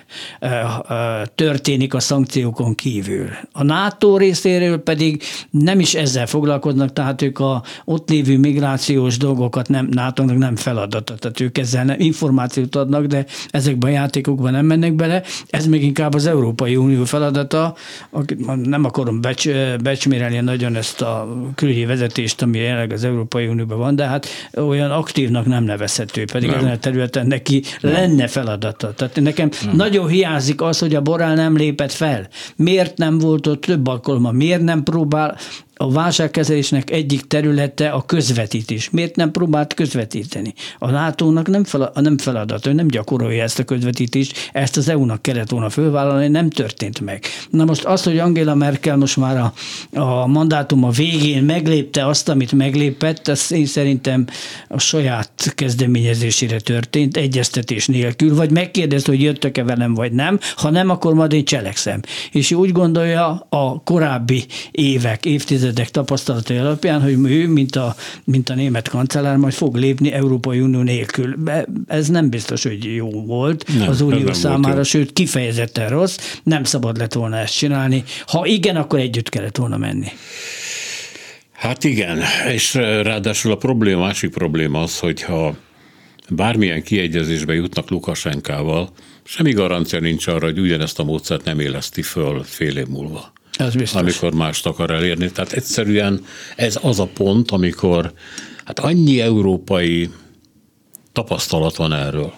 [1.35, 3.27] történik a szankciókon kívül.
[3.51, 9.67] A NATO részéről pedig nem is ezzel foglalkoznak, tehát ők a ott lévő migrációs dolgokat
[9.69, 14.65] nem, nato nem feladata, tehát ők ezzel nem, információt adnak, de ezekben a játékokban nem
[14.65, 15.23] mennek bele.
[15.49, 17.75] Ez még inkább az Európai Unió feladata.
[18.63, 19.49] Nem akarom becs,
[19.83, 24.91] becsmérelni nagyon ezt a külügyi vezetést, ami jelenleg az Európai Unióban van, de hát olyan
[24.91, 26.57] aktívnak nem nevezhető, pedig nem.
[26.57, 27.91] ezen a területen neki nem.
[27.91, 28.93] lenne feladata.
[28.93, 29.75] Tehát nekem nem.
[29.75, 32.27] nagyon hiányzik az, hogy a Borrell nem lépett fel.
[32.55, 34.31] Miért nem volt ott több alkalommal?
[34.31, 35.37] Miért nem próbál
[35.81, 38.89] a válságkezelésnek egyik területe a közvetítés.
[38.89, 40.53] Miért nem próbált közvetíteni?
[40.79, 45.21] A NATO-nak nem, fel, nem feladat, ő nem gyakorolja ezt a közvetítést, ezt az EU-nak
[45.21, 47.23] kellett volna fölvállalni, nem történt meg.
[47.49, 49.53] Na most az, hogy Angela Merkel most már a,
[49.99, 54.27] a mandátum a végén meglépte azt, amit meglépett, ez én szerintem
[54.67, 60.89] a saját kezdeményezésére történt, egyeztetés nélkül, vagy megkérdezte, hogy jöttek-e velem, vagy nem, ha nem,
[60.89, 61.99] akkor majd én cselekszem.
[62.31, 68.49] És úgy gondolja a korábbi évek, évtizedek évtizedek tapasztalatai alapján, hogy ő, mint a, mint
[68.49, 71.35] a német kancellár, majd fog lépni Európai Unió nélkül.
[71.87, 76.97] Ez nem biztos, hogy jó volt nem, az Unió számára, sőt kifejezetten rossz, nem szabad
[76.97, 78.03] lett volna ezt csinálni.
[78.27, 80.07] Ha igen, akkor együtt kellett volna menni.
[81.51, 85.55] Hát igen, és ráadásul a probléma, másik probléma az, hogyha
[86.29, 88.89] bármilyen kiegyezésbe jutnak Lukasenkával,
[89.23, 93.31] semmi garancia nincs arra, hogy ugyanezt a módszert nem éleszti föl fél év múlva.
[93.59, 94.01] Ez biztos.
[94.01, 95.31] amikor mást akar elérni.
[95.31, 98.13] Tehát egyszerűen ez az a pont, amikor
[98.63, 100.09] hát annyi európai
[101.11, 102.33] tapasztalat van erről.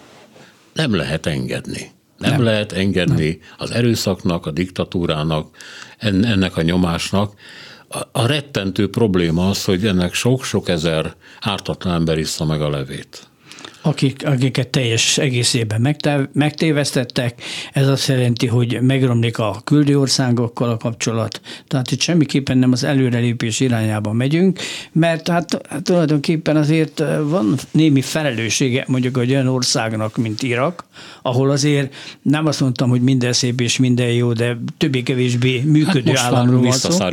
[0.74, 1.92] Nem lehet engedni.
[2.18, 2.44] Nem, nem.
[2.44, 3.40] lehet engedni nem.
[3.58, 5.56] az erőszaknak, a diktatúrának,
[6.00, 7.34] ennek a nyomásnak.
[8.12, 13.31] A rettentő probléma az, hogy ennek sok-sok ezer ártatlan ember iszza meg a levét
[13.82, 15.96] akik, akiket teljes egészében
[16.34, 17.42] megtévesztettek.
[17.74, 21.42] Ez azt jelenti, hogy megromlik a küldő országokkal a kapcsolat.
[21.68, 24.60] Tehát itt semmiképpen nem az előrelépés irányába megyünk,
[24.92, 30.84] mert hát, hát tulajdonképpen azért van némi felelőssége mondjuk egy olyan országnak, mint Irak,
[31.22, 36.34] ahol azért nem azt mondtam, hogy minden szép és minden jó, de többé-kevésbé működő hát
[36.34, 37.06] államról van szó.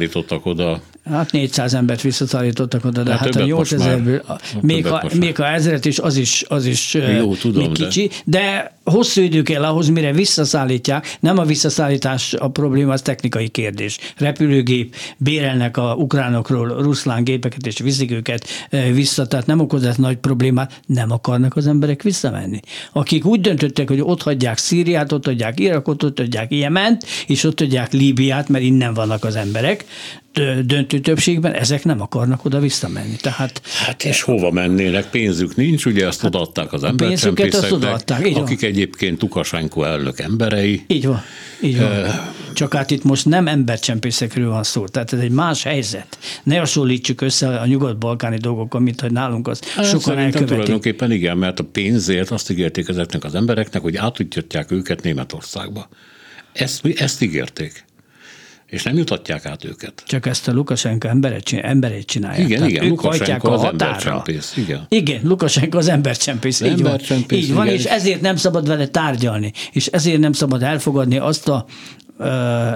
[0.42, 5.46] oda Hát 400 embert visszaszállítottak oda, de hát, hát a 8000-ből, még, ha, még ha
[5.46, 8.38] ezeret is, az is, az is Jó, tudom, még kicsi, de...
[8.38, 11.16] de hosszú idő kell ahhoz, mire visszaszállítják.
[11.20, 13.98] Nem a visszaszállítás a probléma, az technikai kérdés.
[14.16, 18.46] Repülőgép, bérelnek a ukránokról ruszlán gépeket, és viszik őket
[18.92, 22.60] vissza, tehát nem okoz ez nagy problémát, nem akarnak az emberek visszamenni.
[22.92, 27.58] Akik úgy döntöttek, hogy ott hagyják Szíriát, ott hagyják Irakot, ott hagyják Jement, és ott
[27.58, 29.84] hagyják Líbiát, mert innen vannak az emberek,
[30.64, 33.16] döntő többségben ezek nem akarnak oda visszamenni.
[33.16, 35.10] Tehát, hát és hova mennének?
[35.10, 40.84] Pénzük nincs, ugye azt hát, odaadták az embercsempészeknek, akik egyébként Tukasenko elnök emberei.
[40.86, 41.22] Így van.
[41.62, 41.90] Így van.
[42.52, 46.18] Csak hát itt most nem embercsempészekről van szó, tehát ez egy más helyzet.
[46.42, 50.48] Ne hasonlítsuk össze a nyugat-balkáni dolgokkal, mint hogy nálunk az hát, sokan elkövetik.
[50.48, 55.88] tulajdonképpen igen, mert a pénzért azt ígérték ezeknek az embereknek, hogy átudjatják őket Németországba.
[56.52, 57.86] Ezt, ezt ígérték
[58.68, 60.02] és nem jutatják át őket.
[60.06, 62.46] Csak ezt a Lukasenko emberet, csinál, emberét csinálják.
[62.46, 64.86] Igen, Tehát igen, ők Lukasenko a az embercsempész, igen.
[64.88, 66.60] Igen, Lukasenko az embercsempész.
[66.60, 67.78] Így van, embercsempész, így van igen.
[67.78, 71.66] és ezért nem szabad vele tárgyalni, és ezért nem szabad elfogadni azt a
[72.18, 72.26] uh,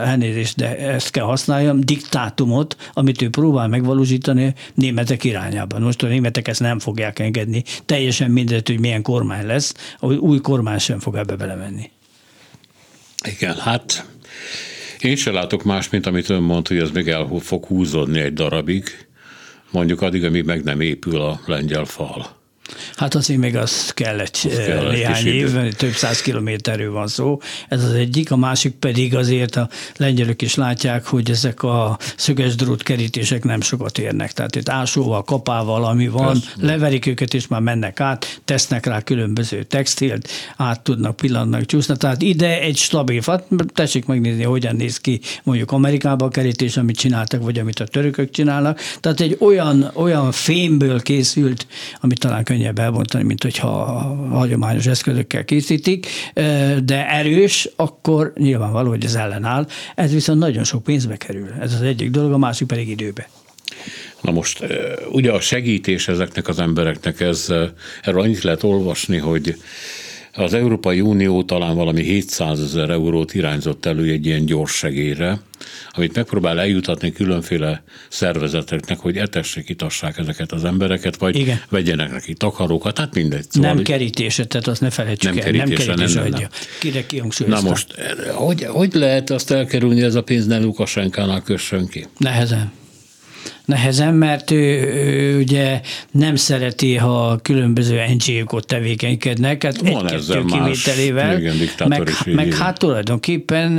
[0.08, 5.82] elnézést, de ezt kell használjam, diktátumot, amit ő próbál megvalósítani németek irányában.
[5.82, 10.78] Most a németek ezt nem fogják engedni, teljesen mindegy, hogy milyen kormány lesz, új kormány
[10.78, 11.90] sem fog ebbe belemenni.
[13.24, 14.04] Igen, hát
[15.04, 18.32] én se látok más, mint amit ön mondta, hogy ez még el fog húzódni egy
[18.32, 18.84] darabig,
[19.70, 22.41] mondjuk addig, amíg meg nem épül a lengyel fal.
[22.96, 25.34] Hát azért még az kell egy, kell egy néhány kis idő.
[25.34, 27.40] év, mert több száz kilométerről van szó.
[27.68, 32.54] Ez az egyik, a másik pedig azért a lengyelök is látják, hogy ezek a szöges
[32.54, 34.32] drót kerítések nem sokat érnek.
[34.32, 36.50] Tehát itt ásóval, kapával, ami van, Persze.
[36.60, 41.96] leverik őket, és már mennek át, tesznek rá különböző textilt, át tudnak, pillannak, csúsznak.
[41.96, 43.44] Tehát ide egy stabil, hát
[43.74, 48.30] tessék megnézni, hogyan néz ki mondjuk Amerikában a kerítés, amit csináltak, vagy amit a törökök
[48.30, 48.80] csinálnak.
[49.00, 51.66] Tehát egy olyan, olyan fémből készült,
[52.00, 53.70] amit talán könnyebb elbontani, mint hogyha
[54.30, 56.06] hagyományos eszközökkel készítik,
[56.84, 59.66] de erős, akkor nyilvánvaló, hogy ez ellenáll.
[59.94, 61.48] Ez viszont nagyon sok pénzbe kerül.
[61.60, 63.28] Ez az egyik dolog, a másik pedig időbe.
[64.20, 64.64] Na most
[65.10, 67.46] ugye a segítés ezeknek az embereknek, ez,
[68.02, 69.56] erről annyit lehet olvasni, hogy
[70.34, 75.40] az Európai Unió talán valami 700 ezer eurót irányzott elő egy ilyen gyors segélyre,
[75.90, 81.60] amit megpróbál eljutatni különféle szervezeteknek, hogy etessék, itassák ezeket az embereket, vagy Igen.
[81.68, 83.46] vegyenek neki takarókat, hát mindegy.
[83.52, 85.50] Nem hogy- kerítése, tehát azt ne felejtsük Nem el.
[85.50, 86.48] Nem kerítése, kerítése nem, nem, adja.
[86.80, 87.04] Kire
[87.46, 87.94] Na most,
[88.32, 92.06] hogy, hogy lehet azt elkerülni, ez a pénz ne Lukasenkánál kössön ki?
[92.18, 92.72] Nehezen.
[93.64, 100.44] Nehezen, mert ő, ő ugye nem szereti, ha különböző NGO-k ott tevékenykednek, hát Van egy-kettő
[100.44, 101.56] kivételével, igen,
[101.88, 103.70] meg, meg hát tulajdonképpen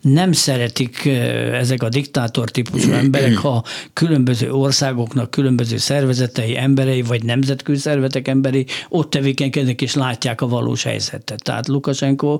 [0.00, 1.06] nem szeretik
[1.52, 8.66] ezek a diktátor típusú emberek, ha különböző országoknak különböző szervezetei, emberei, vagy nemzetközi szervezetek emberei
[8.88, 11.42] ott tevékenykednek és látják a valós helyzetet.
[11.42, 12.38] Tehát Lukasenko,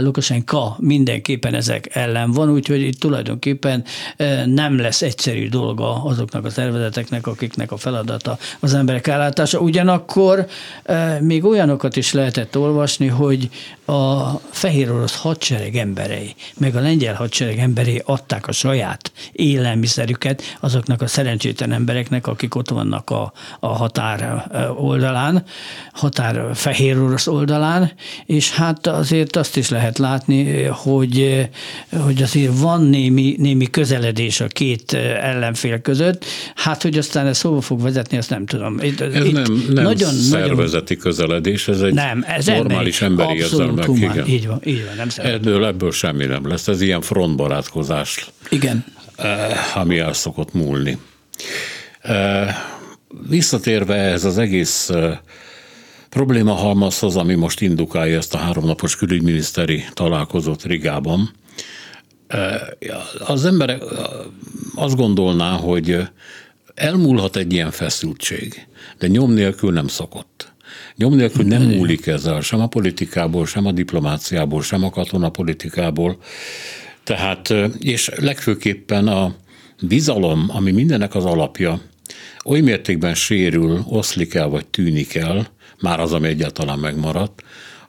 [0.00, 3.84] Lukasenka mindenképpen ezek ellen van, úgyhogy itt tulajdonképpen
[4.44, 9.58] nem lesz egyszerű dolga azoknak a szervezeteknek, akiknek a feladata az emberek ellátása.
[9.58, 10.46] Ugyanakkor
[10.82, 13.48] e, még olyanokat is lehetett olvasni, hogy
[13.86, 21.02] a fehér orosz hadsereg emberei, meg a lengyel hadsereg emberei adták a saját élelmiszerüket azoknak
[21.02, 24.20] a szerencsétlen embereknek, akik ott vannak a, a határ
[24.52, 25.44] e, oldalán,
[25.92, 27.92] határ fehér orosz oldalán,
[28.26, 31.48] és hát azért azt is lehet látni, hogy,
[32.04, 36.24] hogy azért van némi, némi közeledés a két ellenfél között,
[36.54, 38.78] hát hogy aztán ez szóval fog vezetni, azt nem tudom.
[38.82, 43.88] Itt, Ez itt nem, nem szervezeti közeledés, ez egy nem, ez normális emberi, érzelmek.
[43.94, 44.26] Igen.
[44.26, 45.38] Így van, így van, nem szeretem.
[45.38, 48.84] Ebből, ebből semmi nem lesz, ez ilyen frontbarátkozás, Igen.
[49.16, 50.98] eh, ami el szokott múlni.
[52.00, 52.54] Eh,
[53.28, 55.18] Visszatérve ez az egész eh,
[56.08, 61.30] probléma halmazhoz, ami most indukálja ezt a háromnapos külügyminiszteri találkozót Rigában,
[63.18, 63.78] az ember
[64.74, 66.08] azt gondolná, hogy
[66.74, 68.66] elmúlhat egy ilyen feszültség,
[68.98, 70.52] de nyom nélkül nem szokott.
[70.96, 76.18] Nyom nélkül nem múlik ezzel, sem a politikából, sem a diplomáciából, sem a katonapolitikából.
[77.04, 79.34] Tehát, és legfőképpen a
[79.82, 81.80] bizalom, ami mindennek az alapja,
[82.44, 85.46] oly mértékben sérül, oszlik el, vagy tűnik el,
[85.80, 87.42] már az, ami egyáltalán megmaradt,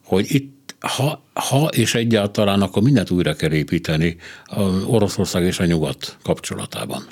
[0.03, 4.15] hogy itt ha, ha és egyáltalán, akkor mindent újra kell építeni
[4.45, 7.03] a Oroszország és a nyugat kapcsolatában.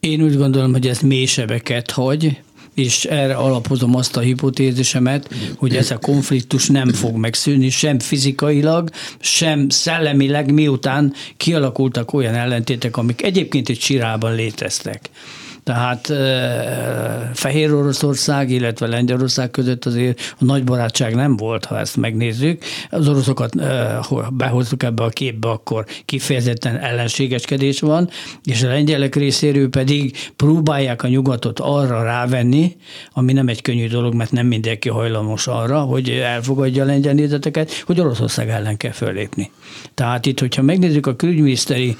[0.00, 2.40] Én úgy gondolom, hogy ez mély sebeket hagy,
[2.74, 8.90] és erre alapozom azt a hipotézisemet, hogy ez a konfliktus nem fog megszűnni, sem fizikailag,
[9.20, 15.10] sem szellemileg, miután kialakultak olyan ellentétek, amik egyébként itt Csirában léteztek.
[15.68, 16.12] Tehát
[17.34, 22.62] Fehér Oroszország, illetve Lengyelország között azért a nagy barátság nem volt, ha ezt megnézzük.
[22.90, 23.54] Az oroszokat
[24.32, 28.08] behozzuk ebbe a képbe, akkor kifejezetten ellenségeskedés van,
[28.44, 32.76] és a lengyelek részéről pedig próbálják a nyugatot arra rávenni,
[33.12, 37.72] ami nem egy könnyű dolog, mert nem mindenki hajlamos arra, hogy elfogadja a lengyel nézeteket,
[37.86, 39.50] hogy Oroszország ellen kell fölépni.
[39.94, 41.96] Tehát itt, hogyha megnézzük a külügyminiszteri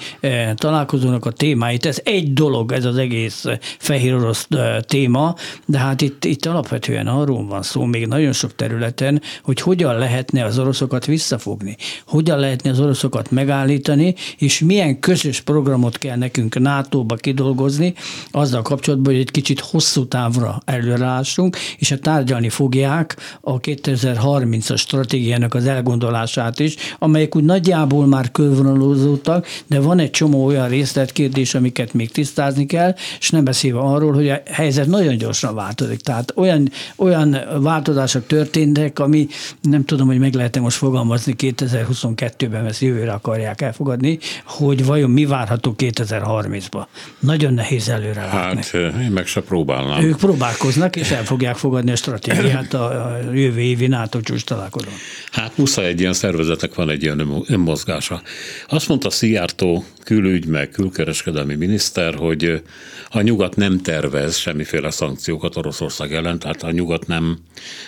[0.55, 3.45] találkozónak a témáit, ez egy dolog, ez az egész
[3.79, 4.49] fehér orosz
[4.81, 5.35] téma,
[5.67, 10.45] de hát itt, itt alapvetően arról van szó még nagyon sok területen, hogy hogyan lehetne
[10.45, 17.15] az oroszokat visszafogni, hogyan lehetne az oroszokat megállítani, és milyen közös programot kell nekünk NATO-ba
[17.15, 17.95] kidolgozni,
[18.31, 25.55] azzal kapcsolatban, hogy egy kicsit hosszú távra előrelássunk, és a tárgyalni fogják a 2030-as stratégiának
[25.55, 31.93] az elgondolását is, amelyek úgy nagyjából már körvonalozódtak, de van egy csomó olyan részletkérdés, amiket
[31.93, 36.01] még tisztázni kell, és nem beszélve arról, hogy a helyzet nagyon gyorsan változik.
[36.01, 39.29] Tehát olyan, olyan változások történtek, ami
[39.63, 45.25] nem tudom, hogy meg lehet most fogalmazni 2022-ben, ezt jövőre akarják elfogadni, hogy vajon mi
[45.25, 46.87] várható 2030-ban.
[47.19, 48.61] Nagyon nehéz előre látni.
[48.73, 50.03] Hát én meg se próbálnám.
[50.03, 54.93] Ők próbálkoznak, és el fogják fogadni a stratégiát a jövő évi NATO csúcs találkozón.
[55.33, 58.23] Hát muszáj egy ilyen szervezetnek van egy ilyen önmozgása.
[58.69, 62.63] Azt mondta Szijjártó külügy meg külkereskedelmi miniszter, hogy
[63.11, 67.39] a nyugat nem tervez semmiféle szankciókat Oroszország ellen, tehát a nyugat nem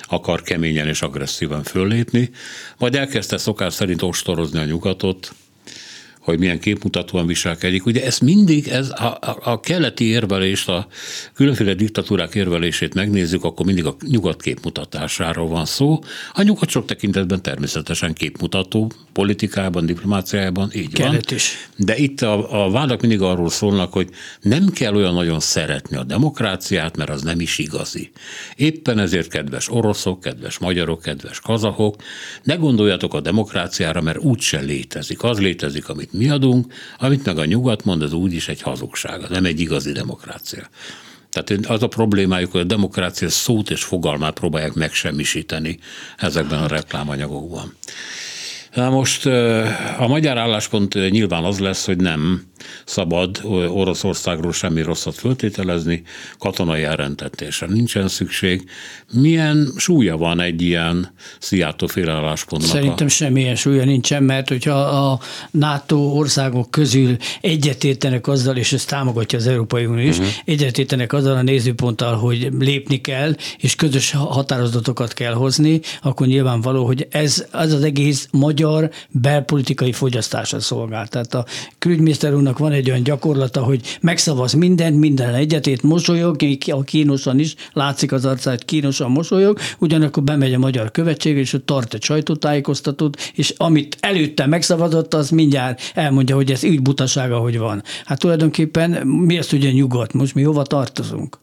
[0.03, 2.31] akar keményen és agresszíven föllépni,
[2.79, 5.35] majd elkezdte szokás szerint ostorozni a nyugatot,
[6.21, 7.87] hogy milyen képmutatóan viselkedik.
[7.87, 10.87] Ugye ez mindig, ez a, a, a keleti érvelést, a
[11.35, 15.99] különféle diktatúrák érvelését megnézzük, akkor mindig a nyugat képmutatásáról van szó.
[16.33, 21.39] A nyugat sok tekintetben természetesen képmutató, politikában, diplomáciában, így Kelet van.
[21.39, 21.69] is.
[21.77, 24.09] De itt a, a vádak mindig arról szólnak, hogy
[24.41, 28.11] nem kell olyan nagyon szeretni a demokráciát, mert az nem is igazi.
[28.57, 31.97] Éppen ezért, kedves oroszok, kedves magyarok, kedves kazahok,
[32.43, 35.23] ne gondoljatok a demokráciára, mert úgyse létezik.
[35.23, 39.45] Az létezik, amit mi adunk, amit meg a nyugat mond, az úgyis egy hazugság, nem
[39.45, 40.69] egy igazi demokrácia.
[41.31, 45.79] Tehát az a problémájuk, hogy a demokrácia szót és fogalmát próbálják megsemmisíteni
[46.17, 47.75] ezekben a reklámanyagokban.
[48.75, 49.27] Na most
[49.99, 52.43] a magyar álláspont nyilván az lesz, hogy nem
[52.85, 56.03] szabad Oroszországról semmi rosszat föltételezni,
[56.39, 58.71] katonai elrentetésre nincsen szükség.
[59.13, 62.71] Milyen súlya van egy ilyen Szijjártó félálláspontnak?
[62.71, 63.11] Szerintem a...
[63.11, 69.47] semmilyen súlya nincsen, mert hogyha a NATO országok közül egyetértenek azzal, és ezt támogatja az
[69.47, 70.33] Európai Unió is, uh-huh.
[70.45, 77.07] egyetértenek azzal a nézőponttal, hogy lépni kell, és közös határozatokat kell hozni, akkor nyilvánvaló, hogy
[77.11, 81.07] ez az az egész magyar belpolitikai fogyasztásra szolgál.
[81.07, 81.45] Tehát a
[81.79, 86.37] külügyminiszter úrnak van egy olyan gyakorlata, hogy megszavaz mindent, minden egyetét, mosolyog,
[86.67, 91.67] a kínosan is, látszik az arcát, kínosan mosolyog, ugyanakkor bemegy a magyar követség, és ott
[91.67, 97.59] tart egy sajtótájékoztatót, és amit előtte megszavazott, az mindjárt elmondja, hogy ez úgy butasága, hogy
[97.59, 97.83] van.
[98.05, 101.39] Hát tulajdonképpen mi ezt ugye nyugodt, most mi hova tartozunk?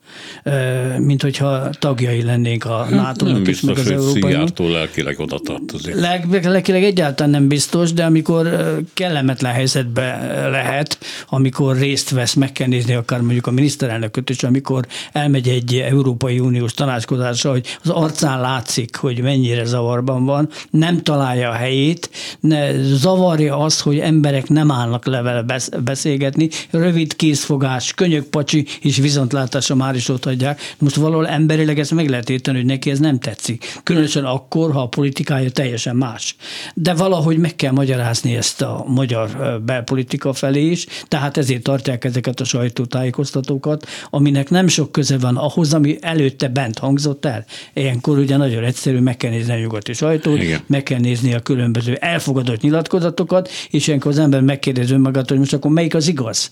[0.98, 4.70] Mint hogyha tagjai lennénk a NATO-nak is, meg az Európai Unió.
[4.70, 5.96] lelkileg oda tartozik.
[5.96, 8.50] Lelkileg egyáltalán nem biztos, de amikor
[8.94, 10.06] kellemetlen helyzetbe
[10.50, 10.97] lehet,
[11.30, 16.40] amikor részt vesz, meg kell nézni akár mondjuk a miniszterelnököt is, amikor elmegy egy Európai
[16.40, 22.72] Uniós tanácskozásra, hogy az arcán látszik, hogy mennyire zavarban van, nem találja a helyét, ne,
[22.82, 25.46] zavarja az, hogy emberek nem állnak le vele
[25.84, 30.62] beszélgetni, rövid készfogás, könyökpacsi és viszontlátásra már is ott adják.
[30.78, 33.80] Most valahol emberileg ezt meg lehet érteni, hogy neki ez nem tetszik.
[33.84, 36.36] Különösen akkor, ha a politikája teljesen más.
[36.74, 42.40] De valahogy meg kell magyarázni ezt a magyar belpolitika felé is, tehát ezért tartják ezeket
[42.40, 47.46] a sajtótájékoztatókat, aminek nem sok köze van ahhoz, ami előtte bent hangzott el.
[47.74, 50.62] Ilyenkor ugye nagyon egyszerű, meg kell nézni a nyugati sajtót, Igen.
[50.68, 55.54] meg kell nézni a különböző elfogadott nyilatkozatokat, és ilyenkor az ember megkérdezi önmagát, hogy most
[55.54, 56.52] akkor melyik az igaz?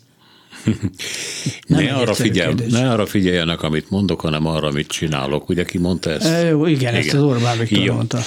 [1.67, 5.49] ne, arra figyel, ne arra figyeljenek, amit mondok, hanem arra, amit csinálok.
[5.49, 6.25] Ugye ki mondta ezt?
[6.25, 7.93] E, jó, igen, igen, ezt az Orbán Viktor Jó.
[7.93, 8.19] mondta.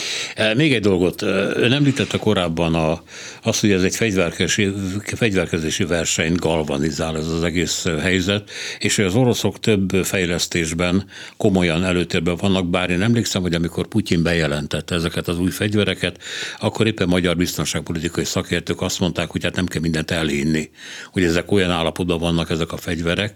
[0.57, 3.03] Még egy dolgot, ön említette korábban a,
[3.43, 4.73] azt, hogy ez egy fegyverkezési,
[5.05, 11.05] fegyverkezési versenyt galvanizál ez az egész helyzet, és hogy az oroszok több fejlesztésben
[11.37, 16.23] komolyan előtérben vannak, bár én emlékszem, hogy amikor Putyin bejelentette ezeket az új fegyvereket,
[16.61, 20.71] akkor éppen magyar biztonságpolitikai szakértők azt mondták, hogy hát nem kell mindent elhinni,
[21.13, 23.35] hogy ezek olyan állapotban vannak ezek a fegyverek,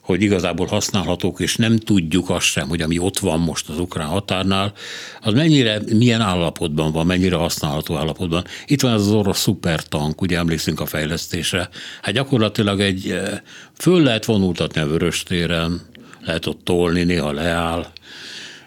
[0.00, 4.06] hogy igazából használhatók, és nem tudjuk azt sem, hogy ami ott van most az ukrán
[4.06, 4.72] határnál,
[5.20, 8.44] az mennyire, milyen állapotban van, mennyire használható állapotban.
[8.66, 11.68] Itt van ez az orosz szupertank, ugye emlékszünk a fejlesztésre.
[12.02, 13.38] Hát gyakorlatilag egy, eh,
[13.78, 15.80] föl lehet vonultatni a vöröstéren,
[16.24, 17.86] lehet ott tolni, néha leáll,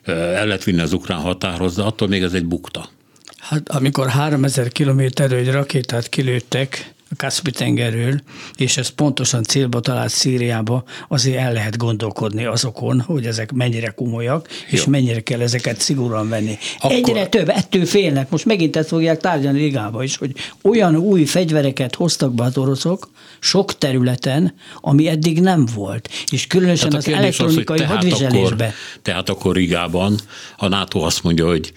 [0.04, 2.90] eh, el lehet vinni az ukrán határhoz, de attól még ez egy bukta.
[3.38, 8.22] Hát amikor 3000 kilométerről egy rakétát kilőttek, Kaspi-tengerről,
[8.56, 14.48] és ez pontosan célba talált Szíriába, azért el lehet gondolkodni azokon, hogy ezek mennyire komolyak,
[14.50, 14.78] Jó.
[14.78, 16.58] és mennyire kell ezeket szigorúan venni.
[16.80, 16.96] Akkor...
[16.96, 18.30] Egyre több, ettől félnek.
[18.30, 23.12] Most megint ezt fogják tárgyalni Rigába is, hogy olyan új fegyvereket hoztak be az oroszok
[23.40, 26.10] sok területen, ami eddig nem volt.
[26.32, 28.64] És különösen hát az elektronikai az, hadviselésbe.
[28.64, 30.20] Akkor, tehát akkor Rigában
[30.58, 31.74] a NATO azt mondja, hogy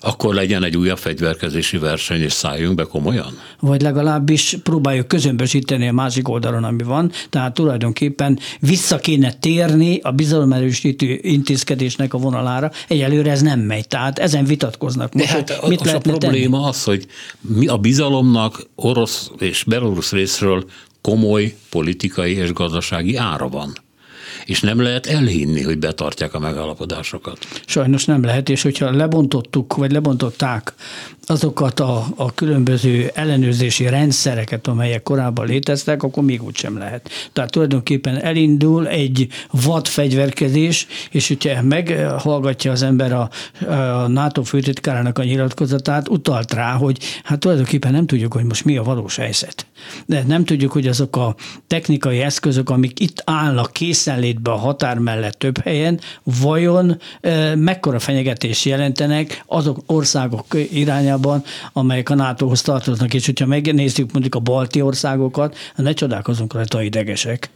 [0.00, 3.38] akkor legyen egy újabb fegyverkezési verseny, és szálljunk be komolyan?
[3.60, 7.12] Vagy legalábbis próbáljuk közömbösíteni a másik oldalon, ami van.
[7.30, 12.70] Tehát tulajdonképpen vissza kéne térni a bizalomerősítő intézkedésnek a vonalára.
[12.88, 13.88] Egyelőre ez nem megy.
[13.88, 16.68] Tehát ezen vitatkoznak most, hát mit a, a probléma tenni?
[16.68, 17.06] az, hogy
[17.40, 20.64] mi a bizalomnak orosz és belorusz részről
[21.00, 23.72] komoly politikai és gazdasági ára van
[24.44, 27.38] és nem lehet elhinni, hogy betartják a megállapodásokat.
[27.66, 30.74] Sajnos nem lehet, és hogyha lebontottuk, vagy lebontották
[31.26, 37.10] azokat a, a különböző ellenőrzési rendszereket, amelyek korábban léteztek, akkor még úgy sem lehet.
[37.32, 43.30] Tehát tulajdonképpen elindul egy vadfegyverkezés, és hogyha meghallgatja az ember a,
[43.66, 48.76] a NATO főtitkárának a nyilatkozatát, utalt rá, hogy hát tulajdonképpen nem tudjuk, hogy most mi
[48.76, 49.66] a valós helyzet.
[50.06, 51.34] De nem tudjuk, hogy azok a
[51.66, 56.00] technikai eszközök, amik itt állnak készenlétbe a határ mellett több helyen,
[56.40, 61.42] vajon e, mekkora fenyegetés jelentenek azok országok irányában, Európában,
[61.72, 67.50] amelyek a NATO-hoz tartoznak, és hogyha megnézzük mondjuk a balti országokat, ne csodálkozunk rajta idegesek.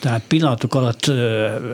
[0.00, 1.08] Tehát pillanatok alatt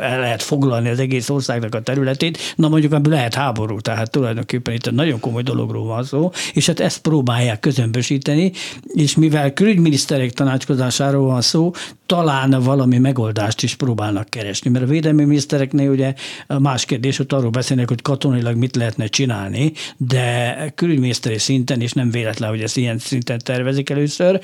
[0.01, 4.75] el lehet foglalni az egész országnak a területét, na mondjuk ebből lehet háború, tehát tulajdonképpen
[4.75, 8.53] itt egy nagyon komoly dologról van szó, és hát ezt próbálják közömbösíteni,
[8.95, 11.71] és mivel külügyminiszterek tanácskozásáról van szó,
[12.07, 16.15] talán valami megoldást is próbálnak keresni, mert a védelmi minisztereknél ugye
[16.59, 22.11] más kérdés, hogy arról beszélnek, hogy katonailag mit lehetne csinálni, de külügyminiszteri szinten, és nem
[22.11, 24.41] véletlen, hogy ezt ilyen szinten tervezik először,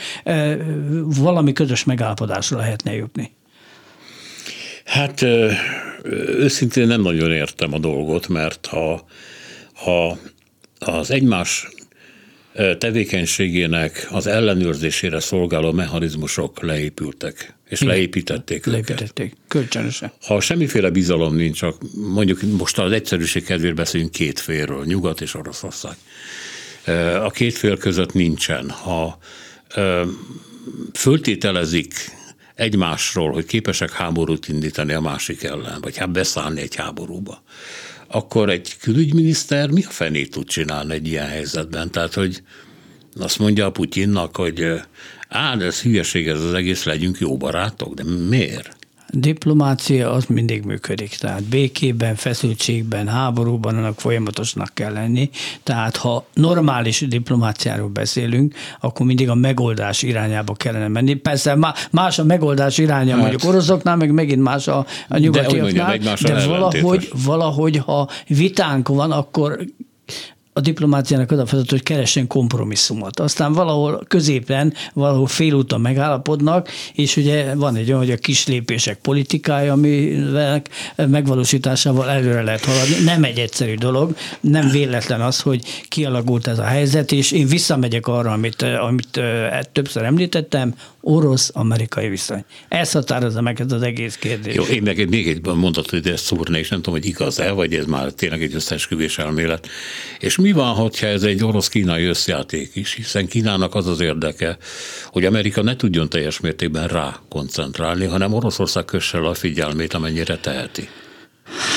[1.05, 3.31] valami közös megállapodásra lehetne jutni.
[4.93, 5.25] Hát
[6.39, 9.07] őszintén nem nagyon értem a dolgot, mert ha,
[9.75, 10.19] ha
[10.79, 11.69] az egymás
[12.79, 17.95] tevékenységének az ellenőrzésére szolgáló mechanizmusok leépültek, és Igen.
[17.95, 19.39] leépítették Leépítették, őket.
[19.49, 20.13] kölcsönösen.
[20.23, 25.35] Ha semmiféle bizalom nincs, csak mondjuk most az egyszerűség kedvéért beszélünk két félről, Nyugat és
[25.35, 25.97] Oroszország.
[27.23, 28.71] A két fél között nincsen.
[28.71, 29.19] Ha
[30.93, 32.21] föltételezik
[32.55, 37.43] egymásról, hogy képesek háborút indítani a másik ellen, vagy hát beszállni egy háborúba,
[38.07, 41.91] akkor egy külügyminiszter mi a fenét tud csinálni egy ilyen helyzetben?
[41.91, 42.43] Tehát, hogy
[43.17, 44.65] azt mondja a Putyinnak, hogy
[45.29, 48.77] á, de ez hülyeség ez az egész, legyünk jó barátok, de miért?
[49.13, 51.17] Diplomácia az mindig működik.
[51.17, 55.31] Tehát békében, feszültségben, háborúban annak folyamatosnak kell lenni.
[55.63, 61.15] Tehát ha normális diplomáciáról beszélünk, akkor mindig a megoldás irányába kellene menni.
[61.15, 61.59] Persze
[61.91, 63.21] más a megoldás iránya hát.
[63.21, 69.11] mondjuk oroszoknál, meg megint más a, a nyugatiaknál, de, de valahogy, valahogy, ha vitánk van,
[69.11, 69.65] akkor
[70.53, 73.21] a diplomáciának az a feladat, hogy keressen kompromisszumot.
[73.21, 78.99] Aztán valahol középen, valahol félúton megállapodnak, és ugye van egy olyan, hogy a kis lépések
[78.99, 80.63] politikája, amivel
[80.97, 83.05] megvalósításával előre lehet haladni.
[83.05, 88.07] Nem egy egyszerű dolog, nem véletlen az, hogy kialakult ez a helyzet, és én visszamegyek
[88.07, 89.21] arra, amit, amit
[89.73, 92.45] többször említettem, orosz-amerikai viszony.
[92.69, 94.55] Ez határozza meg ez az egész kérdés.
[94.55, 97.85] Jó, én meg még egy mondatot ezt szúrni, és nem tudom, hogy igaz-e, vagy ez
[97.85, 99.69] már tényleg egy összesküvés elmélet.
[100.19, 104.57] És mi van, hogyha ez egy orosz-kínai összjáték is, hiszen Kínának az az érdeke,
[105.07, 110.89] hogy Amerika ne tudjon teljes mértékben rá koncentrálni, hanem Oroszország kössel a figyelmét, amennyire teheti.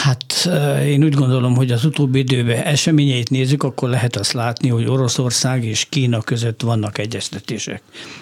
[0.03, 0.49] Hát
[0.86, 5.66] én úgy gondolom, hogy az utóbbi időben eseményeit nézzük, akkor lehet azt látni, hogy Oroszország
[5.66, 7.82] és Kína között vannak egyeztetések.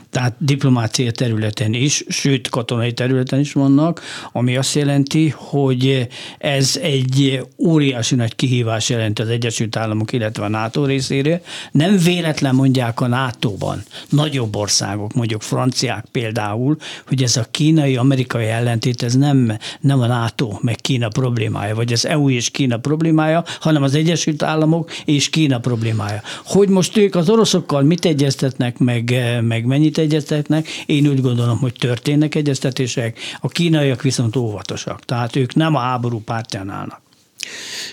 [0.10, 7.42] Tehát diplomácia területen is, sőt katonai területen is vannak, ami azt jelenti, hogy ez egy
[7.58, 11.42] óriási nagy kihívás jelent az Egyesült Államok, illetve a NATO részére.
[11.72, 16.78] Nem véletlen mondják a NATO-ban nagyobb országok, mondjuk franciák például,
[17.08, 21.08] hogy ez a kínai-amerikai ellentét, ez nem, nem a NATO meg Kína
[21.44, 26.22] problémája, vagy az EU és Kína problémája, hanem az Egyesült Államok és Kína problémája.
[26.46, 31.74] Hogy most ők az oroszokkal mit egyeztetnek, meg, meg mennyit egyeztetnek, én úgy gondolom, hogy
[31.74, 37.02] történnek egyeztetések, a kínaiak viszont óvatosak, tehát ők nem a háború pártján állnak.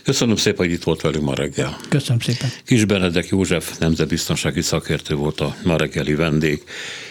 [0.03, 1.77] Köszönöm szépen, hogy itt volt velünk ma reggel.
[1.89, 2.49] Köszönöm szépen.
[2.65, 6.63] Kis Benedek József nemzetbiztonsági szakértő volt a ma reggeli vendég.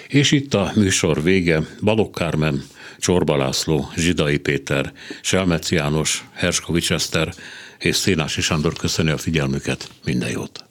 [0.07, 1.61] És itt a műsor vége.
[1.81, 2.63] Balogh Kármen,
[2.99, 7.33] Csorba László, Zsidai Péter, Selmec János, Herskovics Eszter
[7.79, 9.89] és Szénási Sándor köszöni a figyelmüket.
[10.03, 10.68] Minden jót!